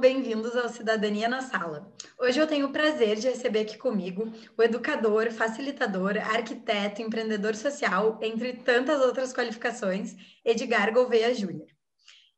Bem-vindos 0.00 0.56
ao 0.56 0.68
Cidadania 0.68 1.28
na 1.28 1.40
Sala. 1.40 1.92
Hoje 2.18 2.40
eu 2.40 2.46
tenho 2.46 2.66
o 2.66 2.72
prazer 2.72 3.16
de 3.16 3.28
receber 3.28 3.60
aqui 3.60 3.78
comigo 3.78 4.32
o 4.56 4.62
educador, 4.62 5.30
facilitador, 5.30 6.16
arquiteto, 6.16 7.00
empreendedor 7.00 7.54
social, 7.54 8.18
entre 8.20 8.54
tantas 8.54 9.00
outras 9.00 9.32
qualificações, 9.32 10.14
Edgar 10.44 10.92
Gouveia 10.92 11.32
Júnior. 11.34 11.68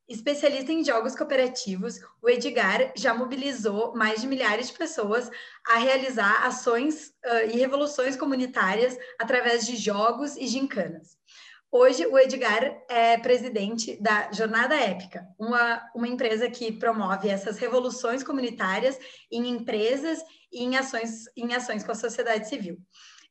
Especialista 0.08 0.70
em 0.70 0.84
jogos 0.84 1.16
cooperativos, 1.16 1.98
o 2.22 2.28
Edgar 2.28 2.92
já 2.94 3.12
mobilizou 3.12 3.94
mais 3.96 4.20
de 4.20 4.26
milhares 4.26 4.68
de 4.68 4.74
pessoas 4.74 5.28
a 5.66 5.78
realizar 5.78 6.46
ações 6.46 7.08
uh, 7.24 7.50
e 7.50 7.58
revoluções 7.58 8.16
comunitárias 8.16 8.96
através 9.18 9.66
de 9.66 9.76
jogos 9.76 10.36
e 10.36 10.46
gincanas. 10.46 11.16
Hoje, 11.70 12.06
o 12.06 12.16
Edgar 12.16 12.84
é 12.88 13.18
presidente 13.18 14.00
da 14.00 14.30
Jornada 14.32 14.74
Épica, 14.74 15.26
uma, 15.38 15.82
uma 15.94 16.08
empresa 16.08 16.48
que 16.48 16.72
promove 16.72 17.28
essas 17.28 17.58
revoluções 17.58 18.22
comunitárias 18.22 18.98
em 19.30 19.48
empresas 19.48 20.22
e 20.52 20.62
em 20.62 20.76
ações, 20.76 21.24
em 21.36 21.54
ações 21.54 21.84
com 21.84 21.92
a 21.92 21.96
sociedade 21.96 22.48
civil. 22.48 22.78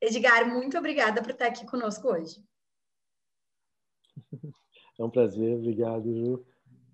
Edgar, 0.01 0.47
muito 0.47 0.77
obrigada 0.77 1.21
por 1.21 1.31
estar 1.31 1.47
aqui 1.47 1.65
conosco 1.65 2.07
hoje. 2.07 2.43
É 4.97 5.03
um 5.03 5.09
prazer, 5.09 5.57
obrigado, 5.57 6.05
Ju. 6.05 6.45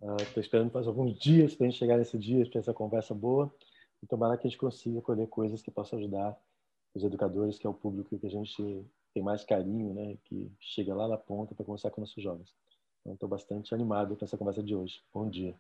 Estou 0.01 0.37
uh, 0.37 0.39
esperando 0.39 0.73
mais 0.73 0.87
alguns 0.87 1.19
dias 1.19 1.53
para 1.53 1.67
a 1.67 1.69
gente 1.69 1.77
chegar 1.77 1.97
nesse 1.97 2.17
dia, 2.17 2.49
para 2.49 2.59
essa 2.59 2.73
conversa 2.73 3.13
boa. 3.13 3.53
E 4.01 4.07
tomara 4.07 4.35
que 4.35 4.47
a 4.47 4.49
gente 4.49 4.59
consiga 4.59 4.99
colher 5.03 5.27
coisas 5.27 5.61
que 5.61 5.69
possam 5.69 5.99
ajudar 5.99 6.35
os 6.95 7.03
educadores, 7.03 7.59
que 7.59 7.67
é 7.67 7.69
o 7.69 7.75
público 7.75 8.17
que 8.17 8.25
a 8.25 8.29
gente 8.29 8.83
tem 9.13 9.23
mais 9.23 9.43
carinho, 9.43 9.93
né, 9.93 10.17
que 10.25 10.51
chega 10.59 10.95
lá 10.95 11.07
na 11.07 11.17
ponta 11.17 11.53
para 11.53 11.65
conversar 11.65 11.91
com 11.91 12.01
nossos 12.01 12.23
jovens. 12.23 12.53
Então, 13.01 13.13
estou 13.13 13.29
bastante 13.29 13.73
animado 13.73 14.15
com 14.15 14.23
essa 14.23 14.37
conversa 14.37 14.63
de 14.63 14.75
hoje. 14.75 15.01
Bom 15.13 15.29
dia. 15.29 15.55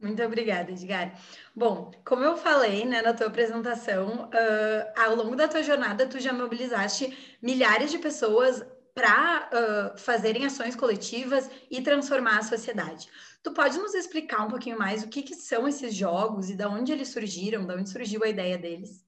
Muito 0.00 0.22
obrigada, 0.22 0.70
Edgar. 0.70 1.18
Bom, 1.54 1.90
como 2.04 2.22
eu 2.22 2.36
falei 2.36 2.84
né, 2.84 3.02
na 3.02 3.12
tua 3.12 3.26
apresentação, 3.26 4.26
uh, 4.26 5.00
ao 5.00 5.16
longo 5.16 5.34
da 5.34 5.48
tua 5.48 5.62
jornada, 5.62 6.06
tu 6.06 6.20
já 6.20 6.32
mobilizaste 6.32 7.36
milhares 7.42 7.90
de 7.90 7.98
pessoas 7.98 8.64
para 8.94 9.48
uh, 9.94 9.98
fazerem 9.98 10.46
ações 10.46 10.76
coletivas 10.76 11.50
e 11.70 11.80
transformar 11.80 12.38
a 12.38 12.42
sociedade. 12.42 13.08
Tu 13.42 13.52
pode 13.52 13.78
nos 13.78 13.94
explicar 13.94 14.44
um 14.44 14.50
pouquinho 14.50 14.78
mais 14.78 15.02
o 15.02 15.08
que, 15.08 15.22
que 15.22 15.34
são 15.34 15.66
esses 15.66 15.94
jogos 15.94 16.48
e 16.50 16.56
de 16.56 16.66
onde 16.66 16.92
eles 16.92 17.08
surgiram, 17.08 17.66
de 17.66 17.74
onde 17.74 17.90
surgiu 17.90 18.22
a 18.22 18.28
ideia 18.28 18.58
deles? 18.58 19.07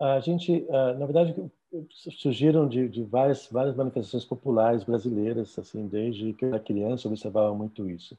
A 0.00 0.20
gente, 0.20 0.66
na 0.98 1.06
verdade, 1.06 1.34
surgiram 1.90 2.68
de, 2.68 2.88
de, 2.88 3.02
várias, 3.02 3.48
várias 3.50 3.76
manifestações 3.76 4.24
populares 4.24 4.84
brasileiras, 4.84 5.58
assim, 5.58 5.86
desde 5.86 6.32
que 6.32 6.44
eu 6.44 6.48
era 6.50 6.60
criança 6.60 7.06
eu 7.06 7.12
observava 7.12 7.54
muito 7.54 7.88
isso. 7.90 8.16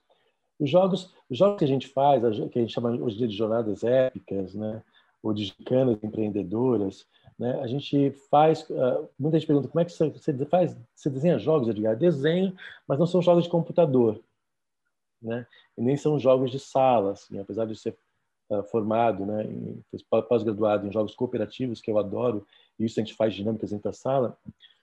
Os 0.59 0.69
jogos, 0.69 1.13
os 1.29 1.37
jogos 1.37 1.57
que 1.57 1.63
a 1.63 1.67
gente 1.67 1.87
faz, 1.87 2.21
que 2.51 2.59
a 2.59 2.61
gente 2.61 2.73
chama 2.73 2.91
hoje 2.91 3.15
de 3.27 3.35
jornadas 3.35 3.83
épicas, 3.83 4.53
né, 4.53 4.83
ou 5.23 5.33
de 5.33 5.45
gicanas 5.45 5.97
empreendedoras, 6.03 7.07
né, 7.37 7.59
a 7.61 7.67
gente 7.67 8.11
faz, 8.29 8.67
muita 9.17 9.39
gente 9.39 9.47
pergunta 9.47 9.69
como 9.69 9.79
é 9.79 9.85
que 9.85 9.93
você, 9.93 10.09
você 10.09 10.45
faz, 10.45 10.77
você 10.93 11.09
desenha 11.09 11.39
jogos, 11.39 11.69
Edgar? 11.69 11.95
Desenho, 11.95 12.55
mas 12.87 12.99
não 12.99 13.07
são 13.07 13.21
jogos 13.21 13.45
de 13.45 13.49
computador, 13.49 14.21
né, 15.21 15.47
e 15.77 15.81
nem 15.81 15.97
são 15.97 16.19
jogos 16.19 16.51
de 16.51 16.59
sala, 16.59 17.13
assim, 17.13 17.39
apesar 17.39 17.65
de 17.65 17.75
ser 17.75 17.97
uh, 18.49 18.63
formado, 18.63 19.25
né, 19.25 19.47
pós-graduado 20.27 20.87
em 20.87 20.91
jogos 20.91 21.15
cooperativos, 21.15 21.81
que 21.81 21.89
eu 21.89 21.97
adoro, 21.97 22.45
e 22.79 22.85
isso 22.85 22.99
a 22.99 23.03
gente 23.03 23.15
faz 23.15 23.33
dinâmicas 23.33 23.71
dentro 23.71 23.89
da 23.89 23.93
sala. 23.93 24.37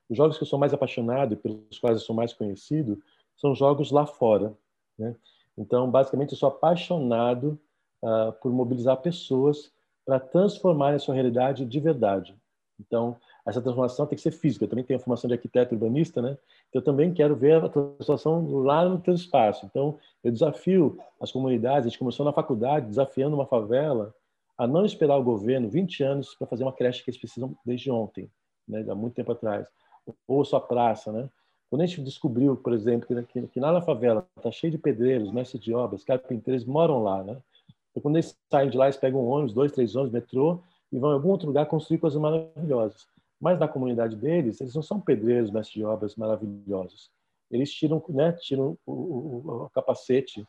Os 0.09 0.17
jogos 0.17 0.37
que 0.37 0.45
eu 0.45 0.49
sou 0.49 0.59
mais 0.59 0.73
apaixonado 0.73 1.35
e 1.35 1.37
pelos 1.37 1.79
quais 1.79 2.01
eu 2.01 2.07
sou 2.07 2.15
mais 2.15 2.33
conhecido 2.33 3.03
são 3.37 3.55
jogos 3.55 3.91
lá 3.91 4.07
fora. 4.07 4.55
Né? 4.99 5.15
Então, 5.59 5.91
basicamente, 5.91 6.33
eu 6.33 6.39
sou 6.39 6.49
apaixonado 6.49 7.59
uh, 8.03 8.33
por 8.41 8.53
mobilizar 8.53 8.97
pessoas 8.99 9.73
para 10.05 10.21
transformar 10.21 10.95
a 10.95 10.99
sua 10.99 11.15
realidade 11.15 11.65
de 11.65 11.81
verdade. 11.81 12.37
Então, 12.79 13.17
essa 13.47 13.63
transformação 13.63 14.07
tem 14.07 14.17
que 14.17 14.23
ser 14.23 14.33
física. 14.33 14.65
Eu 14.65 14.69
também 14.69 14.85
tenho 14.85 14.99
a 14.99 15.03
formação 15.03 15.29
de 15.29 15.35
arquiteto 15.35 15.75
urbanista, 15.75 16.21
né? 16.21 16.37
Então, 16.69 16.81
eu 16.81 16.83
também 16.83 17.15
quero 17.15 17.37
ver 17.37 17.65
a 17.65 17.69
transformação 17.69 18.63
lá 18.63 18.85
no 18.89 18.99
teu 18.99 19.15
espaço. 19.15 19.65
Então, 19.65 19.99
eu 20.25 20.33
desafio 20.33 20.99
as 21.21 21.31
comunidades. 21.31 21.87
A 21.87 21.89
gente 21.89 21.99
começou 21.99 22.27
na 22.27 22.33
faculdade 22.33 22.89
desafiando 22.89 23.37
uma 23.37 23.47
favela 23.47 24.13
a 24.59 24.67
não 24.67 24.85
esperar 24.85 25.17
o 25.17 25.23
governo 25.23 25.69
20 25.69 26.03
anos 26.03 26.35
para 26.35 26.47
fazer 26.47 26.65
uma 26.65 26.73
creche 26.73 27.05
que 27.05 27.11
eles 27.11 27.21
precisam 27.21 27.57
desde 27.65 27.91
ontem, 27.91 28.29
né? 28.67 28.85
Há 28.89 28.95
muito 28.95 29.15
tempo 29.15 29.31
atrás. 29.31 29.69
Ou 30.27 30.45
sua 30.45 30.61
praça, 30.61 31.13
né? 31.13 31.29
Quando 31.71 31.83
a 31.83 31.87
gente 31.87 32.01
descobriu, 32.01 32.57
por 32.57 32.73
exemplo, 32.73 33.07
que, 33.07 33.23
que, 33.25 33.47
que 33.47 33.61
lá 33.61 33.73
na 33.73 33.81
favela 33.81 34.27
está 34.37 34.51
cheio 34.51 34.73
de 34.73 34.79
pedreiros, 34.79 35.33
mestres 35.33 35.63
de 35.63 35.73
obras, 35.73 36.03
carpinteiros, 36.03 36.65
moram 36.65 37.03
lá, 37.03 37.23
né? 37.23 37.37
Então, 37.91 38.03
quando 38.03 38.17
eles 38.17 38.37
saem 38.51 38.71
de 38.71 38.77
lá, 38.77 38.87
eles 38.87 38.97
pegam 38.97 39.21
um 39.21 39.29
ônibus, 39.29 39.55
dois, 39.55 39.73
três 39.73 39.95
ônibus, 39.95 40.13
metrô, 40.13 40.61
e 40.91 40.99
vão 40.99 41.11
em 41.11 41.15
algum 41.15 41.31
outro 41.31 41.47
lugar 41.47 41.67
construir 41.67 41.99
coisas 41.99 42.21
maravilhosas. 42.21 43.07
Mas 43.41 43.59
na 43.59 43.69
comunidade 43.69 44.17
deles, 44.17 44.61
eles 44.61 44.75
não 44.75 44.83
são 44.83 45.01
pedreiros, 45.01 45.51
mestres 45.51 45.75
de 45.75 45.85
obras 45.85 46.17
maravilhosos. 46.17 47.11
Eles 47.51 47.73
tiram, 47.73 48.03
né, 48.09 48.33
tiram 48.33 48.77
o, 48.85 48.93
o, 48.93 49.65
o 49.65 49.71
capacete 49.71 50.47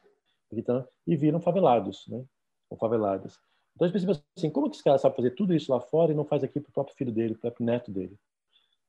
então, 0.51 0.87
e 1.05 1.15
viram 1.15 1.41
favelados, 1.41 2.05
né, 2.07 2.23
ou 2.69 2.77
faveladas. 2.77 3.37
Então 3.75 3.87
a 3.87 3.91
gente 3.91 4.23
assim, 4.35 4.49
como 4.49 4.69
que 4.69 4.75
esse 4.75 4.83
cara 4.83 4.97
sabe 4.97 5.15
fazer 5.15 5.31
tudo 5.31 5.53
isso 5.53 5.71
lá 5.71 5.79
fora 5.79 6.11
e 6.11 6.15
não 6.15 6.25
faz 6.25 6.43
aqui 6.43 6.59
para 6.59 6.69
o 6.69 6.73
próprio 6.73 6.95
filho 6.95 7.11
dele, 7.11 7.35
para 7.35 7.37
o 7.37 7.41
próprio 7.41 7.65
neto 7.65 7.91
dele, 7.91 8.17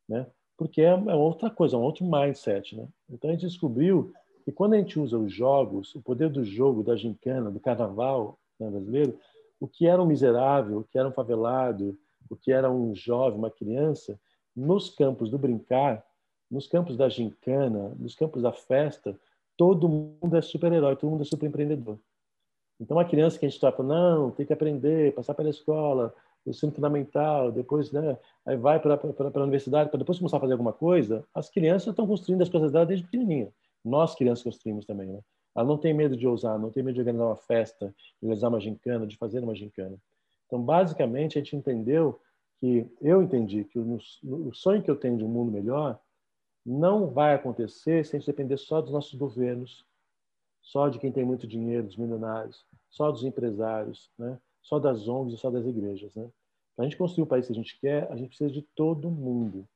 né? 0.08 0.26
Porque 0.56 0.80
é, 0.80 0.90
é 0.90 1.14
outra 1.14 1.50
coisa, 1.50 1.76
é 1.76 1.78
um 1.78 1.82
outro 1.82 2.06
mindset, 2.06 2.74
né? 2.74 2.88
Então 3.10 3.28
a 3.28 3.32
gente 3.34 3.46
descobriu 3.46 4.12
que 4.44 4.50
quando 4.50 4.74
a 4.74 4.78
gente 4.78 4.98
usa 4.98 5.18
os 5.18 5.30
jogos, 5.32 5.94
o 5.94 6.00
poder 6.00 6.30
do 6.30 6.42
jogo, 6.42 6.82
da 6.82 6.96
gincana, 6.96 7.50
do 7.50 7.60
carnaval 7.60 8.38
né, 8.58 8.70
brasileiro, 8.70 9.18
o 9.60 9.68
que 9.68 9.86
era 9.86 10.02
um 10.02 10.06
miserável, 10.06 10.78
o 10.78 10.84
que 10.84 10.98
era 10.98 11.06
um 11.06 11.12
favelado, 11.12 11.98
o 12.30 12.36
que 12.36 12.52
era 12.52 12.70
um 12.70 12.94
jovem, 12.94 13.38
uma 13.38 13.50
criança, 13.50 14.18
nos 14.54 14.90
campos 14.90 15.30
do 15.30 15.38
brincar, 15.38 16.04
nos 16.50 16.66
campos 16.66 16.96
da 16.96 17.08
gincana, 17.08 17.94
nos 17.98 18.14
campos 18.14 18.42
da 18.42 18.52
festa, 18.52 19.18
todo 19.56 19.88
mundo 19.88 20.36
é 20.36 20.40
super-herói, 20.40 20.96
todo 20.96 21.10
mundo 21.10 21.22
é 21.22 21.26
super-empreendedor. 21.26 21.98
Então, 22.80 22.98
a 22.98 23.04
criança 23.04 23.38
que 23.38 23.44
a 23.44 23.48
gente 23.48 23.60
trata, 23.60 23.82
não, 23.82 24.30
tem 24.30 24.46
que 24.46 24.52
aprender, 24.52 25.14
passar 25.14 25.34
pela 25.34 25.50
escola, 25.50 26.14
o 26.46 26.50
ensino 26.50 26.72
fundamental, 26.72 27.50
depois 27.50 27.90
né, 27.90 28.16
aí 28.46 28.56
vai 28.56 28.80
para 28.80 28.94
a 28.94 29.42
universidade, 29.42 29.90
para 29.90 29.98
depois 29.98 30.18
começar 30.18 30.36
a 30.36 30.40
fazer 30.40 30.52
alguma 30.52 30.72
coisa, 30.72 31.24
as 31.34 31.50
crianças 31.50 31.88
estão 31.88 32.06
construindo 32.06 32.42
as 32.42 32.48
coisas 32.48 32.72
dela 32.72 32.86
desde 32.86 33.04
pequenininha. 33.04 33.52
Nós, 33.84 34.14
crianças, 34.14 34.44
construímos 34.44 34.86
também. 34.86 35.08
Né? 35.08 35.20
Ela 35.56 35.66
não 35.66 35.76
tem 35.76 35.92
medo 35.92 36.16
de 36.16 36.26
ousar, 36.26 36.58
não 36.58 36.70
tem 36.70 36.82
medo 36.82 36.94
de 36.94 37.00
organizar 37.00 37.26
uma 37.26 37.36
festa, 37.36 37.94
de 38.20 38.26
organizar 38.26 38.48
uma 38.48 38.60
gincana, 38.60 39.06
de 39.06 39.16
fazer 39.16 39.42
uma 39.42 39.54
gincana. 39.54 39.96
Então, 40.48 40.60
basicamente, 40.60 41.38
a 41.38 41.42
gente 41.42 41.54
entendeu 41.54 42.18
que, 42.58 42.90
eu 43.00 43.22
entendi 43.22 43.64
que 43.64 43.78
o, 43.78 44.52
sonho 44.52 44.82
que 44.82 44.90
eu 44.90 44.96
tenho 44.96 45.16
de 45.16 45.24
um 45.24 45.28
mundo 45.28 45.52
melhor 45.52 46.00
não 46.64 47.06
vai 47.06 47.34
acontecer 47.34 48.04
se 48.04 48.16
a 48.16 48.18
gente 48.18 48.26
depender 48.26 48.56
só 48.56 48.80
dos 48.80 48.90
nossos 48.90 49.14
governos, 49.14 49.86
só 50.62 50.88
de 50.88 50.98
quem 50.98 51.12
tem 51.12 51.24
muito 51.24 51.46
dinheiro, 51.46 51.86
dos 51.86 51.96
milionários, 51.96 52.66
só 52.90 53.12
dos 53.12 53.24
empresários, 53.24 54.10
né? 54.18 54.38
só 54.62 54.78
das 54.78 55.06
ONGs 55.06 55.34
e 55.34 55.40
só 55.40 55.50
das 55.50 55.66
igrejas. 55.66 56.14
Né? 56.14 56.28
Para 56.74 56.84
a 56.84 56.88
gente 56.88 56.98
construir 56.98 57.24
o 57.24 57.28
país 57.28 57.46
que 57.46 57.52
a 57.52 57.56
gente 57.56 57.78
quer, 57.78 58.10
a 58.10 58.16
gente 58.16 58.28
precisa 58.28 58.50
de 58.50 58.62
todo 58.74 59.10
mundo. 59.10 59.68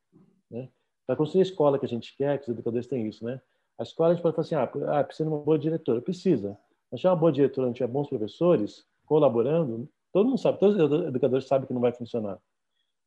Né? 0.50 0.68
Para 1.06 1.16
construir 1.16 1.40
a 1.40 1.46
escola 1.46 1.78
que 1.78 1.86
a 1.86 1.88
gente 1.88 2.16
quer, 2.16 2.38
que 2.38 2.44
os 2.44 2.48
educadores 2.48 2.86
têm 2.86 3.06
isso, 3.06 3.24
né? 3.24 3.40
A 3.78 3.82
escola 3.82 4.10
a 4.10 4.14
gente 4.14 4.22
pode 4.22 4.36
falar 4.36 4.66
assim, 4.66 4.82
ah, 4.86 5.04
precisa 5.04 5.28
de 5.28 5.34
uma 5.34 5.42
boa 5.42 5.58
diretora. 5.58 6.00
Precisa. 6.00 6.58
Mas 6.90 7.00
se 7.00 7.06
é 7.06 7.10
uma 7.10 7.16
boa 7.16 7.32
diretora, 7.32 7.66
não 7.66 7.74
tiver 7.74 7.88
bons 7.88 8.08
professores 8.08 8.86
colaborando, 9.06 9.88
Todo 10.12 10.26
mundo 10.26 10.38
sabe, 10.38 10.58
todos 10.58 10.76
os 10.76 11.06
educadores 11.06 11.46
sabem 11.46 11.66
que 11.66 11.72
não 11.72 11.80
vai 11.80 11.92
funcionar. 11.92 12.38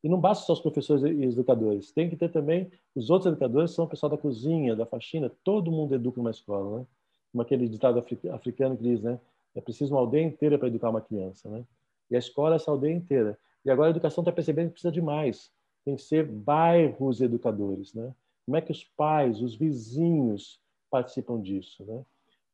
E 0.02 0.08
não 0.08 0.20
basta 0.20 0.44
só 0.44 0.52
os 0.52 0.60
professores 0.60 1.02
e 1.04 1.24
educadores, 1.24 1.90
tem 1.90 2.08
que 2.08 2.16
ter 2.16 2.30
também 2.30 2.70
os 2.94 3.10
outros 3.10 3.30
educadores, 3.30 3.70
são 3.72 3.86
o 3.86 3.88
pessoal 3.88 4.10
da 4.10 4.18
cozinha, 4.18 4.76
da 4.76 4.86
faxina, 4.86 5.30
todo 5.42 5.70
mundo 5.72 5.94
educa 5.94 6.18
numa 6.18 6.30
escola, 6.30 6.80
né? 6.80 6.86
Como 7.32 7.42
aquele 7.42 7.68
ditado 7.68 8.04
africano 8.32 8.76
que 8.76 8.82
diz, 8.82 9.02
né? 9.02 9.18
É 9.54 9.60
preciso 9.60 9.94
uma 9.94 10.00
aldeia 10.00 10.24
inteira 10.24 10.58
para 10.58 10.68
educar 10.68 10.90
uma 10.90 11.00
criança, 11.00 11.48
né? 11.48 11.64
E 12.10 12.16
a 12.16 12.18
escola 12.18 12.54
é 12.54 12.56
essa 12.56 12.70
aldeia 12.70 12.94
inteira. 12.94 13.38
E 13.64 13.70
agora 13.70 13.88
a 13.88 13.90
educação 13.90 14.22
está 14.22 14.30
percebendo 14.30 14.68
que 14.68 14.72
precisa 14.74 14.92
de 14.92 15.00
mais. 15.00 15.50
Tem 15.84 15.96
que 15.96 16.02
ser 16.02 16.24
bairros 16.24 17.20
educadores, 17.20 17.94
né? 17.94 18.14
Como 18.44 18.56
é 18.56 18.60
que 18.60 18.70
os 18.70 18.84
pais, 18.84 19.40
os 19.40 19.56
vizinhos 19.56 20.60
participam 20.90 21.40
disso, 21.40 21.84
né? 21.84 22.04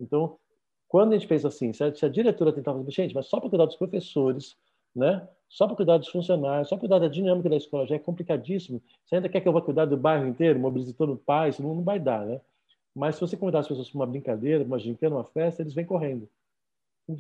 Então, 0.01 0.39
quando 0.93 1.15
a 1.15 1.17
gente 1.17 1.27
pensa 1.27 1.49
assim, 1.49 1.73
se 1.73 1.83
a, 1.83 1.95
se 1.95 2.05
a 2.05 2.09
diretora 2.11 2.53
tentava 2.53 2.77
fazer, 2.77 2.91
gente, 2.91 3.15
mas 3.15 3.25
só 3.25 3.41
para 3.41 3.49
cuidar 3.49 3.65
dos 3.65 3.77
professores, 3.77 4.59
né? 4.95 5.27
só 5.49 5.67
para 5.67 5.75
cuidar 5.75 5.97
dos 5.97 6.09
funcionários, 6.09 6.69
só 6.69 6.77
para 6.77 6.81
cuidar 6.81 6.99
da 6.99 7.09
dinâmica 7.09 7.49
da 7.49 7.57
escola, 7.57 7.87
já 7.87 7.95
é 7.95 7.99
complicadíssimo. 7.99 8.79
Você 9.03 9.15
ainda 9.15 9.27
quer 9.27 9.41
que 9.41 9.49
eu 9.49 9.55
vá 9.55 9.63
cuidar 9.63 9.87
do 9.87 9.97
bairro 9.97 10.29
inteiro, 10.29 10.61
mobilize 10.61 10.93
todo 10.93 11.15
o 11.15 11.17
pai, 11.17 11.49
isso 11.49 11.63
não, 11.63 11.83
vai 11.83 11.99
dar, 11.99 12.27
né? 12.27 12.43
Mas 12.95 13.15
se 13.15 13.23
você 13.23 13.39
convidar 13.39 13.61
as 13.61 13.69
pessoas 13.69 13.89
para 13.89 14.01
uma 14.01 14.07
brincadeira, 14.07 14.63
uma 14.63 14.79
gincana, 14.79 15.17
uma 15.17 15.25
festa, 15.25 15.63
eles 15.63 15.73
vêm 15.73 15.87
correndo. 15.87 16.29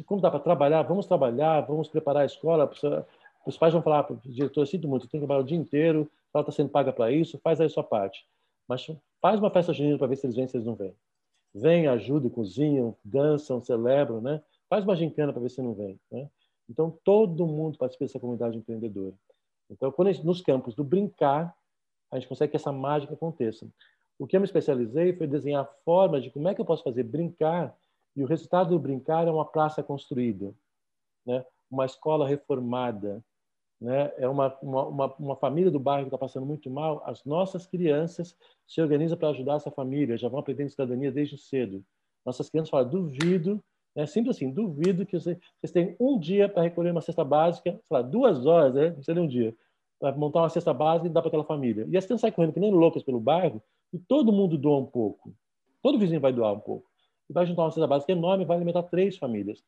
Como 0.04 0.20
dá 0.20 0.30
para 0.30 0.40
trabalhar? 0.40 0.82
Vamos 0.82 1.06
trabalhar, 1.06 1.62
vamos 1.62 1.88
preparar 1.88 2.24
a 2.24 2.26
escola. 2.26 2.70
Os 3.46 3.56
pais 3.56 3.72
vão 3.72 3.80
falar 3.80 4.02
para 4.02 4.16
o 4.16 4.20
diretor, 4.22 4.66
sinto 4.66 4.86
muito, 4.86 5.08
tem 5.08 5.18
que 5.18 5.26
trabalhar 5.26 5.40
o 5.40 5.46
dia 5.46 5.56
inteiro, 5.56 6.10
ela 6.34 6.42
está 6.42 6.52
sendo 6.52 6.68
paga 6.68 6.92
para 6.92 7.10
isso, 7.10 7.40
faz 7.42 7.58
aí 7.58 7.68
a 7.68 7.70
sua 7.70 7.82
parte. 7.82 8.26
Mas 8.68 8.86
faz 9.18 9.40
uma 9.40 9.48
festa 9.48 9.72
junina 9.72 9.96
para 9.96 10.08
ver 10.08 10.16
se 10.16 10.26
eles 10.26 10.36
vêm, 10.36 10.46
se 10.46 10.58
eles 10.58 10.66
não 10.66 10.74
vêm. 10.74 10.94
Vem, 11.54 11.86
ajudam, 11.86 12.30
cozinham, 12.30 12.96
dançam, 13.04 13.62
celebram, 13.62 14.20
né? 14.20 14.42
Faz 14.68 14.84
uma 14.84 14.96
gincana 14.96 15.32
para 15.32 15.42
ver 15.42 15.50
se 15.50 15.60
não 15.60 15.74
vem, 15.74 16.00
né? 16.10 16.28
Então, 16.68 16.98
todo 17.04 17.46
mundo 17.46 17.76
participa 17.76 18.06
dessa 18.06 18.20
comunidade 18.20 18.56
empreendedora. 18.56 19.14
Então, 19.70 19.92
quando 19.92 20.12
gente, 20.12 20.24
nos 20.24 20.40
campos 20.40 20.74
do 20.74 20.84
brincar, 20.84 21.54
a 22.10 22.18
gente 22.18 22.28
consegue 22.28 22.50
que 22.50 22.56
essa 22.56 22.72
mágica 22.72 23.14
aconteça. 23.14 23.66
O 24.18 24.26
que 24.26 24.36
eu 24.36 24.40
me 24.40 24.46
especializei 24.46 25.14
foi 25.14 25.26
desenhar 25.26 25.68
formas 25.84 26.22
de 26.22 26.30
como 26.30 26.48
é 26.48 26.54
que 26.54 26.60
eu 26.60 26.64
posso 26.64 26.82
fazer 26.82 27.02
brincar 27.02 27.76
e 28.14 28.22
o 28.22 28.26
resultado 28.26 28.70
do 28.70 28.78
brincar 28.78 29.26
é 29.26 29.30
uma 29.30 29.44
praça 29.44 29.82
construída, 29.82 30.54
né? 31.26 31.44
uma 31.70 31.86
escola 31.86 32.28
reformada, 32.28 33.24
né? 33.82 34.12
é 34.16 34.28
uma, 34.28 34.56
uma, 34.62 35.14
uma 35.18 35.36
família 35.36 35.70
do 35.70 35.80
bairro 35.80 36.04
que 36.04 36.08
está 36.08 36.18
passando 36.18 36.46
muito 36.46 36.70
mal. 36.70 37.02
As 37.04 37.24
nossas 37.24 37.66
crianças 37.66 38.36
se 38.66 38.80
organizam 38.80 39.18
para 39.18 39.30
ajudar 39.30 39.56
essa 39.56 39.70
família, 39.70 40.16
já 40.16 40.28
vão 40.28 40.38
aprendendo 40.38 40.70
cidadania 40.70 41.10
desde 41.10 41.36
cedo. 41.36 41.84
Nossas 42.24 42.48
crianças 42.48 42.70
falam, 42.70 42.88
duvido, 42.88 43.62
é 43.96 44.06
simples 44.06 44.36
assim, 44.36 44.50
duvido 44.50 45.04
que 45.04 45.18
vocês, 45.18 45.36
vocês 45.60 45.72
tenham 45.72 45.96
um 45.98 46.18
dia 46.18 46.48
para 46.48 46.62
recolher 46.62 46.92
uma 46.92 47.00
cesta 47.00 47.24
básica, 47.24 47.72
sei 47.72 47.80
lá, 47.90 48.00
duas 48.00 48.46
horas, 48.46 48.74
né? 48.74 48.90
não 48.90 49.02
seria 49.02 49.20
um 49.20 49.26
dia, 49.26 49.54
para 49.98 50.16
montar 50.16 50.40
uma 50.40 50.48
cesta 50.48 50.72
básica 50.72 51.08
e 51.08 51.10
dar 51.10 51.20
para 51.20 51.28
aquela 51.28 51.44
família. 51.44 51.84
E 51.90 51.96
as 51.96 52.04
crianças 52.06 52.20
saem 52.22 52.32
correndo 52.32 52.54
que 52.54 52.60
nem 52.60 52.70
loucas 52.70 53.02
pelo 53.02 53.18
bairro 53.18 53.60
e 53.92 53.98
todo 53.98 54.32
mundo 54.32 54.56
doa 54.56 54.78
um 54.78 54.86
pouco. 54.86 55.34
Todo 55.82 55.98
vizinho 55.98 56.20
vai 56.20 56.32
doar 56.32 56.52
um 56.52 56.60
pouco 56.60 56.88
e 57.28 57.32
vai 57.32 57.44
juntar 57.44 57.62
uma 57.62 57.70
cesta 57.72 57.86
básica 57.88 58.12
enorme 58.12 58.44
vai 58.44 58.56
alimentar 58.56 58.84
três 58.84 59.18
famílias. 59.18 59.62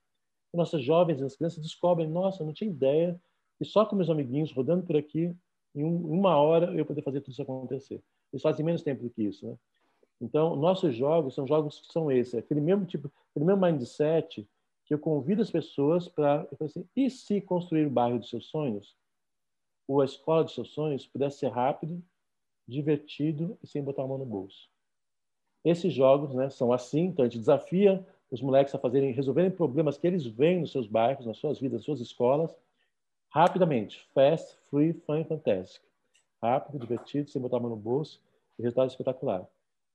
E 0.52 0.56
nossas 0.56 0.84
jovens 0.84 1.20
as 1.20 1.34
crianças 1.34 1.60
descobrem, 1.60 2.08
nossa, 2.08 2.44
não 2.44 2.52
tinha 2.52 2.70
ideia 2.70 3.20
que 3.58 3.64
só 3.64 3.84
com 3.84 3.96
meus 3.96 4.10
amiguinhos 4.10 4.52
rodando 4.52 4.84
por 4.84 4.96
aqui, 4.96 5.34
em 5.74 5.84
uma 5.84 6.36
hora 6.36 6.74
eu 6.74 6.84
poder 6.84 7.02
fazer 7.02 7.20
tudo 7.20 7.32
isso 7.32 7.42
acontecer. 7.42 8.02
Eles 8.32 8.42
fazem 8.42 8.64
menos 8.64 8.82
tempo 8.82 9.02
do 9.02 9.10
que 9.10 9.22
isso, 9.22 9.46
né? 9.46 9.56
Então, 10.20 10.56
nossos 10.56 10.94
jogos 10.94 11.34
são 11.34 11.46
jogos 11.46 11.80
que 11.80 11.92
são 11.92 12.10
esses, 12.10 12.34
aquele 12.34 12.60
mesmo 12.60 12.86
tipo, 12.86 13.10
aquele 13.30 13.44
mesmo 13.44 13.60
mindset 13.60 14.48
que 14.84 14.94
eu 14.94 14.98
convido 14.98 15.42
as 15.42 15.50
pessoas 15.50 16.08
para, 16.08 16.46
assim, 16.60 16.86
e 16.94 17.10
se 17.10 17.40
construir 17.40 17.86
o 17.86 17.90
bairro 17.90 18.18
dos 18.18 18.30
seus 18.30 18.46
sonhos, 18.46 18.96
ou 19.88 20.00
a 20.00 20.04
escola 20.04 20.44
dos 20.44 20.54
seus 20.54 20.70
sonhos 20.70 21.06
pudesse 21.06 21.38
ser 21.38 21.48
rápido, 21.48 22.02
divertido 22.66 23.58
e 23.62 23.66
sem 23.66 23.82
botar 23.82 24.02
a 24.02 24.06
mão 24.06 24.18
no 24.18 24.24
bolso. 24.24 24.68
Esses 25.64 25.92
jogos 25.92 26.34
né, 26.34 26.50
são 26.50 26.72
assim, 26.72 27.06
então 27.06 27.24
a 27.24 27.28
gente 27.28 27.38
desafia 27.38 28.06
os 28.30 28.40
moleques 28.40 28.74
a 28.74 28.78
fazerem, 28.78 29.12
resolverem 29.12 29.50
problemas 29.50 29.96
que 29.96 30.06
eles 30.06 30.26
veem 30.26 30.60
nos 30.60 30.72
seus 30.72 30.86
bairros, 30.86 31.26
nas 31.26 31.38
suas 31.38 31.58
vidas, 31.58 31.80
nas 31.80 31.84
suas 31.84 32.00
escolas, 32.00 32.54
rapidamente. 33.34 34.06
Fast, 34.14 34.56
free, 34.70 34.92
fun 34.92 35.24
fantastic. 35.24 35.82
Rápido, 36.40 36.78
divertido, 36.78 37.28
sem 37.30 37.42
botar 37.42 37.56
a 37.56 37.60
mão 37.60 37.70
no 37.70 37.76
bolso, 37.76 38.22
resultado 38.56 38.88
espetacular. 38.88 39.44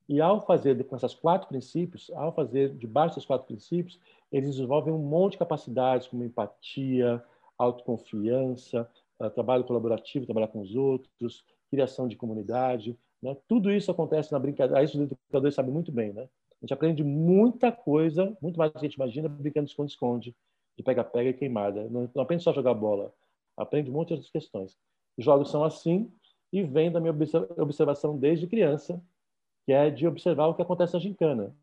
E 0.10 0.20
ao 0.20 0.46
fazer 0.46 0.84
com 0.86 0.96
esses 0.96 1.14
quatro 1.14 1.48
princípios, 1.48 2.12
ao 2.16 2.34
fazer 2.34 2.76
debaixo 2.76 3.16
desses 3.16 3.28
quatro 3.28 3.48
princípios, 3.48 4.00
eles 4.32 4.50
desenvolvem 4.50 4.94
um 4.94 4.98
monte 4.98 5.34
de 5.34 5.38
capacidades 5.38 6.08
como 6.08 6.24
empatia, 6.24 7.24
autoconfiança, 7.58 8.90
eh, 9.22 9.30
trabalho 9.30 9.64
colaborativo, 9.64 10.26
trabalhar 10.26 10.48
com 10.48 10.62
os 10.62 10.76
outros, 10.76 11.46
criação 11.70 12.08
de 12.08 12.16
comunidade. 12.16 12.98
Né? 13.22 13.38
Tudo 13.48 13.72
isso 13.72 13.92
acontece 13.92 14.32
na 14.32 14.40
brincadeira. 14.40 14.84
Isso 14.84 14.98
os 14.98 15.04
educadores 15.04 15.56
sabem 15.56 15.72
muito 15.72 15.92
bem. 15.92 16.12
Né? 16.12 16.24
A 16.24 16.66
gente 16.66 16.74
aprende 16.74 17.04
muita 17.04 17.72
coisa, 17.72 18.36
muito 18.42 18.58
mais 18.58 18.72
do 18.72 18.80
que 18.80 18.86
a 18.86 18.90
gente 18.90 18.96
imagina, 18.96 19.30
brincando 19.30 19.66
de 19.66 19.72
esconde-esconde, 19.72 20.36
de 20.76 20.84
pega-pega 20.84 21.30
e 21.30 21.34
queimada. 21.34 21.88
Não, 21.90 22.10
aprende 22.22 22.44
só 22.44 22.52
jogar 22.52 22.74
bola, 22.74 23.14
aprende 23.62 23.92
de 23.92 23.96
outras 23.96 24.30
questões. 24.30 24.78
Os 25.18 25.26
jogos 25.26 25.52
são 25.52 25.64
assim 25.64 26.12
e 26.52 26.64
vem 26.64 26.92
da 26.92 27.00
minha 27.00 27.16
observação 27.58 28.18
desde 28.18 28.48
criança, 28.48 29.02
que 29.66 29.74
é 29.74 29.90
de 29.90 30.08
observar 30.08 30.48
o 30.48 30.56
que 30.56 30.62
acontece 30.62 30.94
na 30.94 31.00
gincana. 31.00 31.56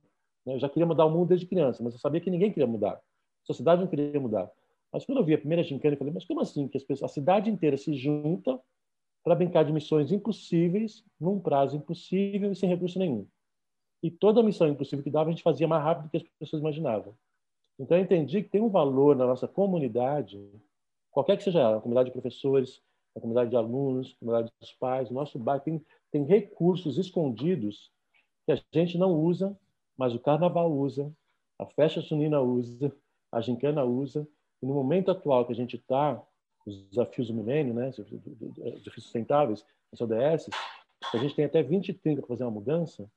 Né? 0.44 0.54
Eu 0.54 0.60
já 0.60 0.69
queria 0.69 0.87
mudar 0.87 1.06
o 1.06 1.10
mundo 1.10 1.28
desde 1.28 1.46
criança, 1.46 1.82
mas 1.82 1.93
eu 1.94 1.98
sabia 1.98 2.20
que 2.20 2.31
ninguém 2.31 2.52
queria 2.52 2.66
mudar. 2.66 2.94
A 2.94 3.46
sociedade 3.46 3.81
não 3.81 3.88
queria 3.88 4.20
mudar. 4.20 4.50
Mas 4.93 5.04
quando 5.04 5.19
eu 5.19 5.25
vi 5.25 5.34
a 5.34 5.38
primeira 5.38 5.62
gincana, 5.64 5.94
eu 5.94 5.98
falei, 5.98 6.12
mas 6.12 6.25
como 6.25 6.40
assim 6.40 6.69
que 6.69 6.76
as 6.76 6.84
pessoas, 6.84 7.10
a 7.10 7.14
cidade 7.14 7.50
inteira 7.50 7.76
se 7.76 7.94
junta 7.94 8.60
para 9.25 9.34
brincar 9.34 9.64
de 9.64 9.72
missões 9.72 10.12
impossíveis, 10.12 11.04
num 11.19 11.40
prazo 11.40 11.76
impossível 11.76 12.52
e 12.52 12.54
sem 12.54 12.69
recurso 12.69 12.98
nenhum. 12.98 13.26
E 14.02 14.10
toda 14.10 14.43
missão 14.43 14.69
impossível 14.69 15.02
que 15.02 15.10
dava, 15.10 15.28
a 15.28 15.32
gente 15.32 15.43
fazia 15.43 15.66
mais 15.66 15.82
rápido 15.82 16.04
do 16.04 16.10
que 16.10 16.16
as 16.19 16.22
pessoas 16.38 16.62
imaginavam. 16.62 17.16
Então, 17.78 17.96
eu 17.96 18.04
entendi 18.04 18.43
que 18.43 18.48
tem 18.48 18.62
um 18.62 18.69
valor 18.69 19.16
na 19.16 19.26
nossa 19.26 19.48
comunidade, 19.48 20.40
qualquer 21.17 21.39
que 21.39 21.45
seja 21.45 21.61
ela, 21.61 21.79
a 21.79 21.81
comunidade 21.81 22.11
de 22.11 22.13
professores, 22.13 22.83
a 23.17 23.21
comunidade 23.21 23.49
de 23.49 23.57
alunos, 23.57 24.15
a 24.15 24.19
comunidade 24.21 24.53
dos 24.61 24.73
pais, 24.75 25.11
o 25.11 25.15
nosso 25.15 25.39
bairro 25.39 25.63
tem, 25.63 25.83
tem 26.13 26.25
recursos 26.27 26.99
escondidos 26.99 27.91
que 28.45 28.53
a 28.53 28.63
gente 28.71 28.99
não 28.99 29.13
usa, 29.13 29.59
mas 29.97 30.15
o 30.15 30.21
carnaval 30.21 30.71
usa, 30.71 31.11
a 31.59 31.65
festa 31.65 32.03
junina 32.03 32.39
usa, 32.43 32.95
a 33.33 33.41
gincana 33.41 33.83
usa, 33.83 34.29
e 34.63 34.67
no 34.67 34.75
momento 34.75 35.11
atual 35.11 35.47
que 35.47 35.53
a 35.53 35.57
gente 35.57 35.77
está, 35.77 36.23
os 36.67 36.83
desafios 36.91 37.29
do 37.29 37.35
milênio, 37.35 37.73
né, 37.73 37.89
os 37.89 37.97
desafios 37.97 39.05
sustentáveis, 39.05 39.65
os 39.91 39.99
ODS, 39.99 40.51
a 41.15 41.17
gente 41.17 41.35
tem 41.35 41.47
até 41.47 41.63
2030 41.63 42.21
para 42.21 42.29
fazer 42.29 42.45
uma 42.45 42.51
mudança, 42.51 43.11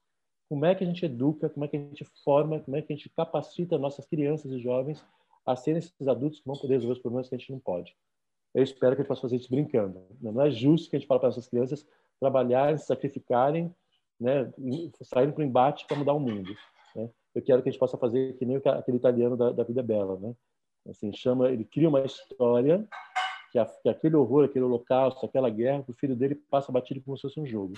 como 0.47 0.65
é 0.65 0.73
que 0.73 0.85
a 0.85 0.87
gente 0.87 1.05
educa, 1.05 1.49
como 1.49 1.65
é 1.65 1.67
que 1.67 1.75
a 1.75 1.79
gente 1.81 2.05
forma, 2.23 2.61
como 2.61 2.77
é 2.77 2.81
que 2.81 2.93
a 2.93 2.95
gente 2.95 3.09
capacita 3.09 3.77
nossas 3.77 4.05
crianças 4.05 4.53
e 4.53 4.59
jovens 4.59 5.05
a 5.51 5.55
serem 5.55 5.79
esses 5.79 6.07
adultos 6.07 6.39
que 6.39 6.45
vão 6.45 6.55
poder 6.55 6.75
resolver 6.75 6.93
os 6.93 6.99
problemas 6.99 7.27
que 7.27 7.35
a 7.35 7.37
gente 7.37 7.51
não 7.51 7.59
pode. 7.59 7.95
Eu 8.53 8.63
espero 8.63 8.95
que 8.95 9.01
a 9.01 9.03
gente 9.03 9.07
possa 9.07 9.21
fazer 9.21 9.35
isso 9.35 9.49
brincando. 9.49 10.05
Não 10.21 10.39
é 10.41 10.51
justo 10.51 10.89
que 10.89 10.95
a 10.95 10.99
gente 10.99 11.07
fale 11.07 11.19
para 11.19 11.29
essas 11.29 11.47
crianças 11.47 11.87
trabalharem, 12.19 12.77
se 12.77 12.85
sacrificarem, 12.85 13.73
né, 14.19 14.51
saírem 15.01 15.33
para 15.33 15.41
o 15.41 15.45
embate 15.45 15.87
para 15.87 15.97
mudar 15.97 16.13
o 16.13 16.19
mundo. 16.19 16.53
Né? 16.95 17.09
Eu 17.33 17.41
quero 17.41 17.63
que 17.63 17.69
a 17.69 17.71
gente 17.71 17.79
possa 17.79 17.97
fazer 17.97 18.37
que 18.37 18.45
nem 18.45 18.57
aquele 18.57 18.97
italiano 18.97 19.35
da, 19.35 19.51
da 19.51 19.63
Vida 19.63 19.81
Bela, 19.81 20.19
né? 20.19 20.35
Assim, 20.87 21.11
chama, 21.13 21.49
ele 21.49 21.65
cria 21.65 21.89
uma 21.89 22.01
história 22.01 22.87
que, 23.51 23.59
a, 23.59 23.65
que 23.65 23.89
aquele 23.89 24.15
horror, 24.15 24.45
aquele 24.45 24.65
holocausto, 24.65 25.25
aquela 25.25 25.49
guerra, 25.49 25.83
o 25.87 25.93
filho 25.93 26.15
dele 26.15 26.35
passa 26.35 26.71
batido 26.71 27.01
como 27.01 27.17
se 27.17 27.23
fosse 27.23 27.39
um 27.39 27.45
jogo. 27.45 27.73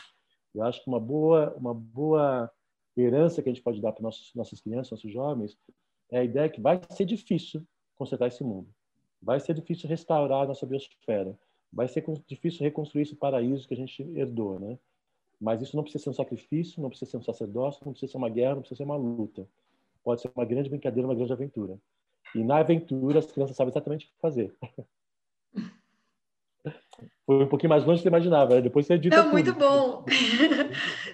Eu 0.53 0.63
acho 0.63 0.83
que 0.83 0.89
uma 0.89 0.99
boa, 0.99 1.53
uma 1.57 1.73
boa 1.73 2.51
herança 2.97 3.41
que 3.41 3.49
a 3.49 3.53
gente 3.53 3.63
pode 3.63 3.81
dar 3.81 3.91
para 3.91 4.03
nossas 4.03 4.61
crianças, 4.61 4.91
nossos 4.91 5.11
jovens, 5.11 5.57
é 6.11 6.19
a 6.19 6.23
ideia 6.23 6.49
que 6.49 6.59
vai 6.59 6.79
ser 6.89 7.05
difícil 7.05 7.65
consertar 7.95 8.27
esse 8.27 8.43
mundo. 8.43 8.67
Vai 9.21 9.39
ser 9.39 9.53
difícil 9.53 9.87
restaurar 9.87 10.43
a 10.43 10.47
nossa 10.47 10.65
biosfera. 10.65 11.37
Vai 11.71 11.87
ser 11.87 12.03
difícil 12.27 12.63
reconstruir 12.63 13.03
esse 13.03 13.15
paraíso 13.15 13.67
que 13.67 13.73
a 13.73 13.77
gente 13.77 14.03
herdou, 14.15 14.59
né? 14.59 14.77
Mas 15.39 15.61
isso 15.61 15.75
não 15.75 15.83
precisa 15.83 16.03
ser 16.03 16.09
um 16.09 16.13
sacrifício, 16.13 16.81
não 16.81 16.89
precisa 16.89 17.11
ser 17.11 17.17
um 17.17 17.23
sacerdócio, 17.23 17.81
não 17.85 17.93
precisa 17.93 18.11
ser 18.11 18.17
uma 18.17 18.29
guerra, 18.29 18.55
não 18.55 18.61
precisa 18.61 18.77
ser 18.77 18.83
uma 18.83 18.97
luta. 18.97 19.47
Pode 20.03 20.21
ser 20.21 20.31
uma 20.35 20.45
grande 20.45 20.69
brincadeira, 20.69 21.07
uma 21.07 21.15
grande 21.15 21.31
aventura. 21.31 21.79
E 22.35 22.43
na 22.43 22.57
aventura 22.57 23.19
as 23.19 23.31
crianças 23.31 23.55
sabem 23.55 23.71
exatamente 23.71 24.05
o 24.05 24.09
que 24.09 24.19
fazer. 24.19 24.53
Foi 27.25 27.43
um 27.43 27.47
pouquinho 27.47 27.69
mais 27.69 27.85
longe 27.85 27.99
do 27.99 28.03
que 28.03 28.07
eu 28.07 28.11
imaginava. 28.11 28.55
Né? 28.55 28.61
Depois 28.61 28.85
você 28.85 28.95
edita 28.95 29.23
tudo. 29.23 29.31
muito 29.31 29.53
bom. 29.53 30.05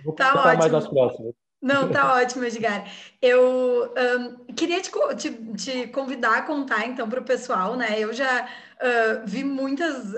Vou 0.04 0.14
tá 0.16 0.32
ótimo. 0.34 0.58
mais 0.58 0.72
nas 0.72 0.88
próximas. 0.88 1.34
Não, 1.62 1.90
tá 1.90 2.14
ótimo, 2.16 2.46
Edgar. 2.46 2.90
Eu 3.22 3.92
um, 4.20 4.54
queria 4.54 4.80
te, 4.80 4.92
te, 5.18 5.32
te, 5.56 5.88
convidar 5.88 6.38
a 6.38 6.42
contar, 6.44 6.86
então, 6.86 7.10
para 7.10 7.20
o 7.20 7.26
pessoal, 7.26 7.76
né? 7.76 8.00
Eu 8.00 8.14
já 8.14 8.46
uh, 8.46 9.26
vi 9.26 9.44
muitas, 9.44 10.14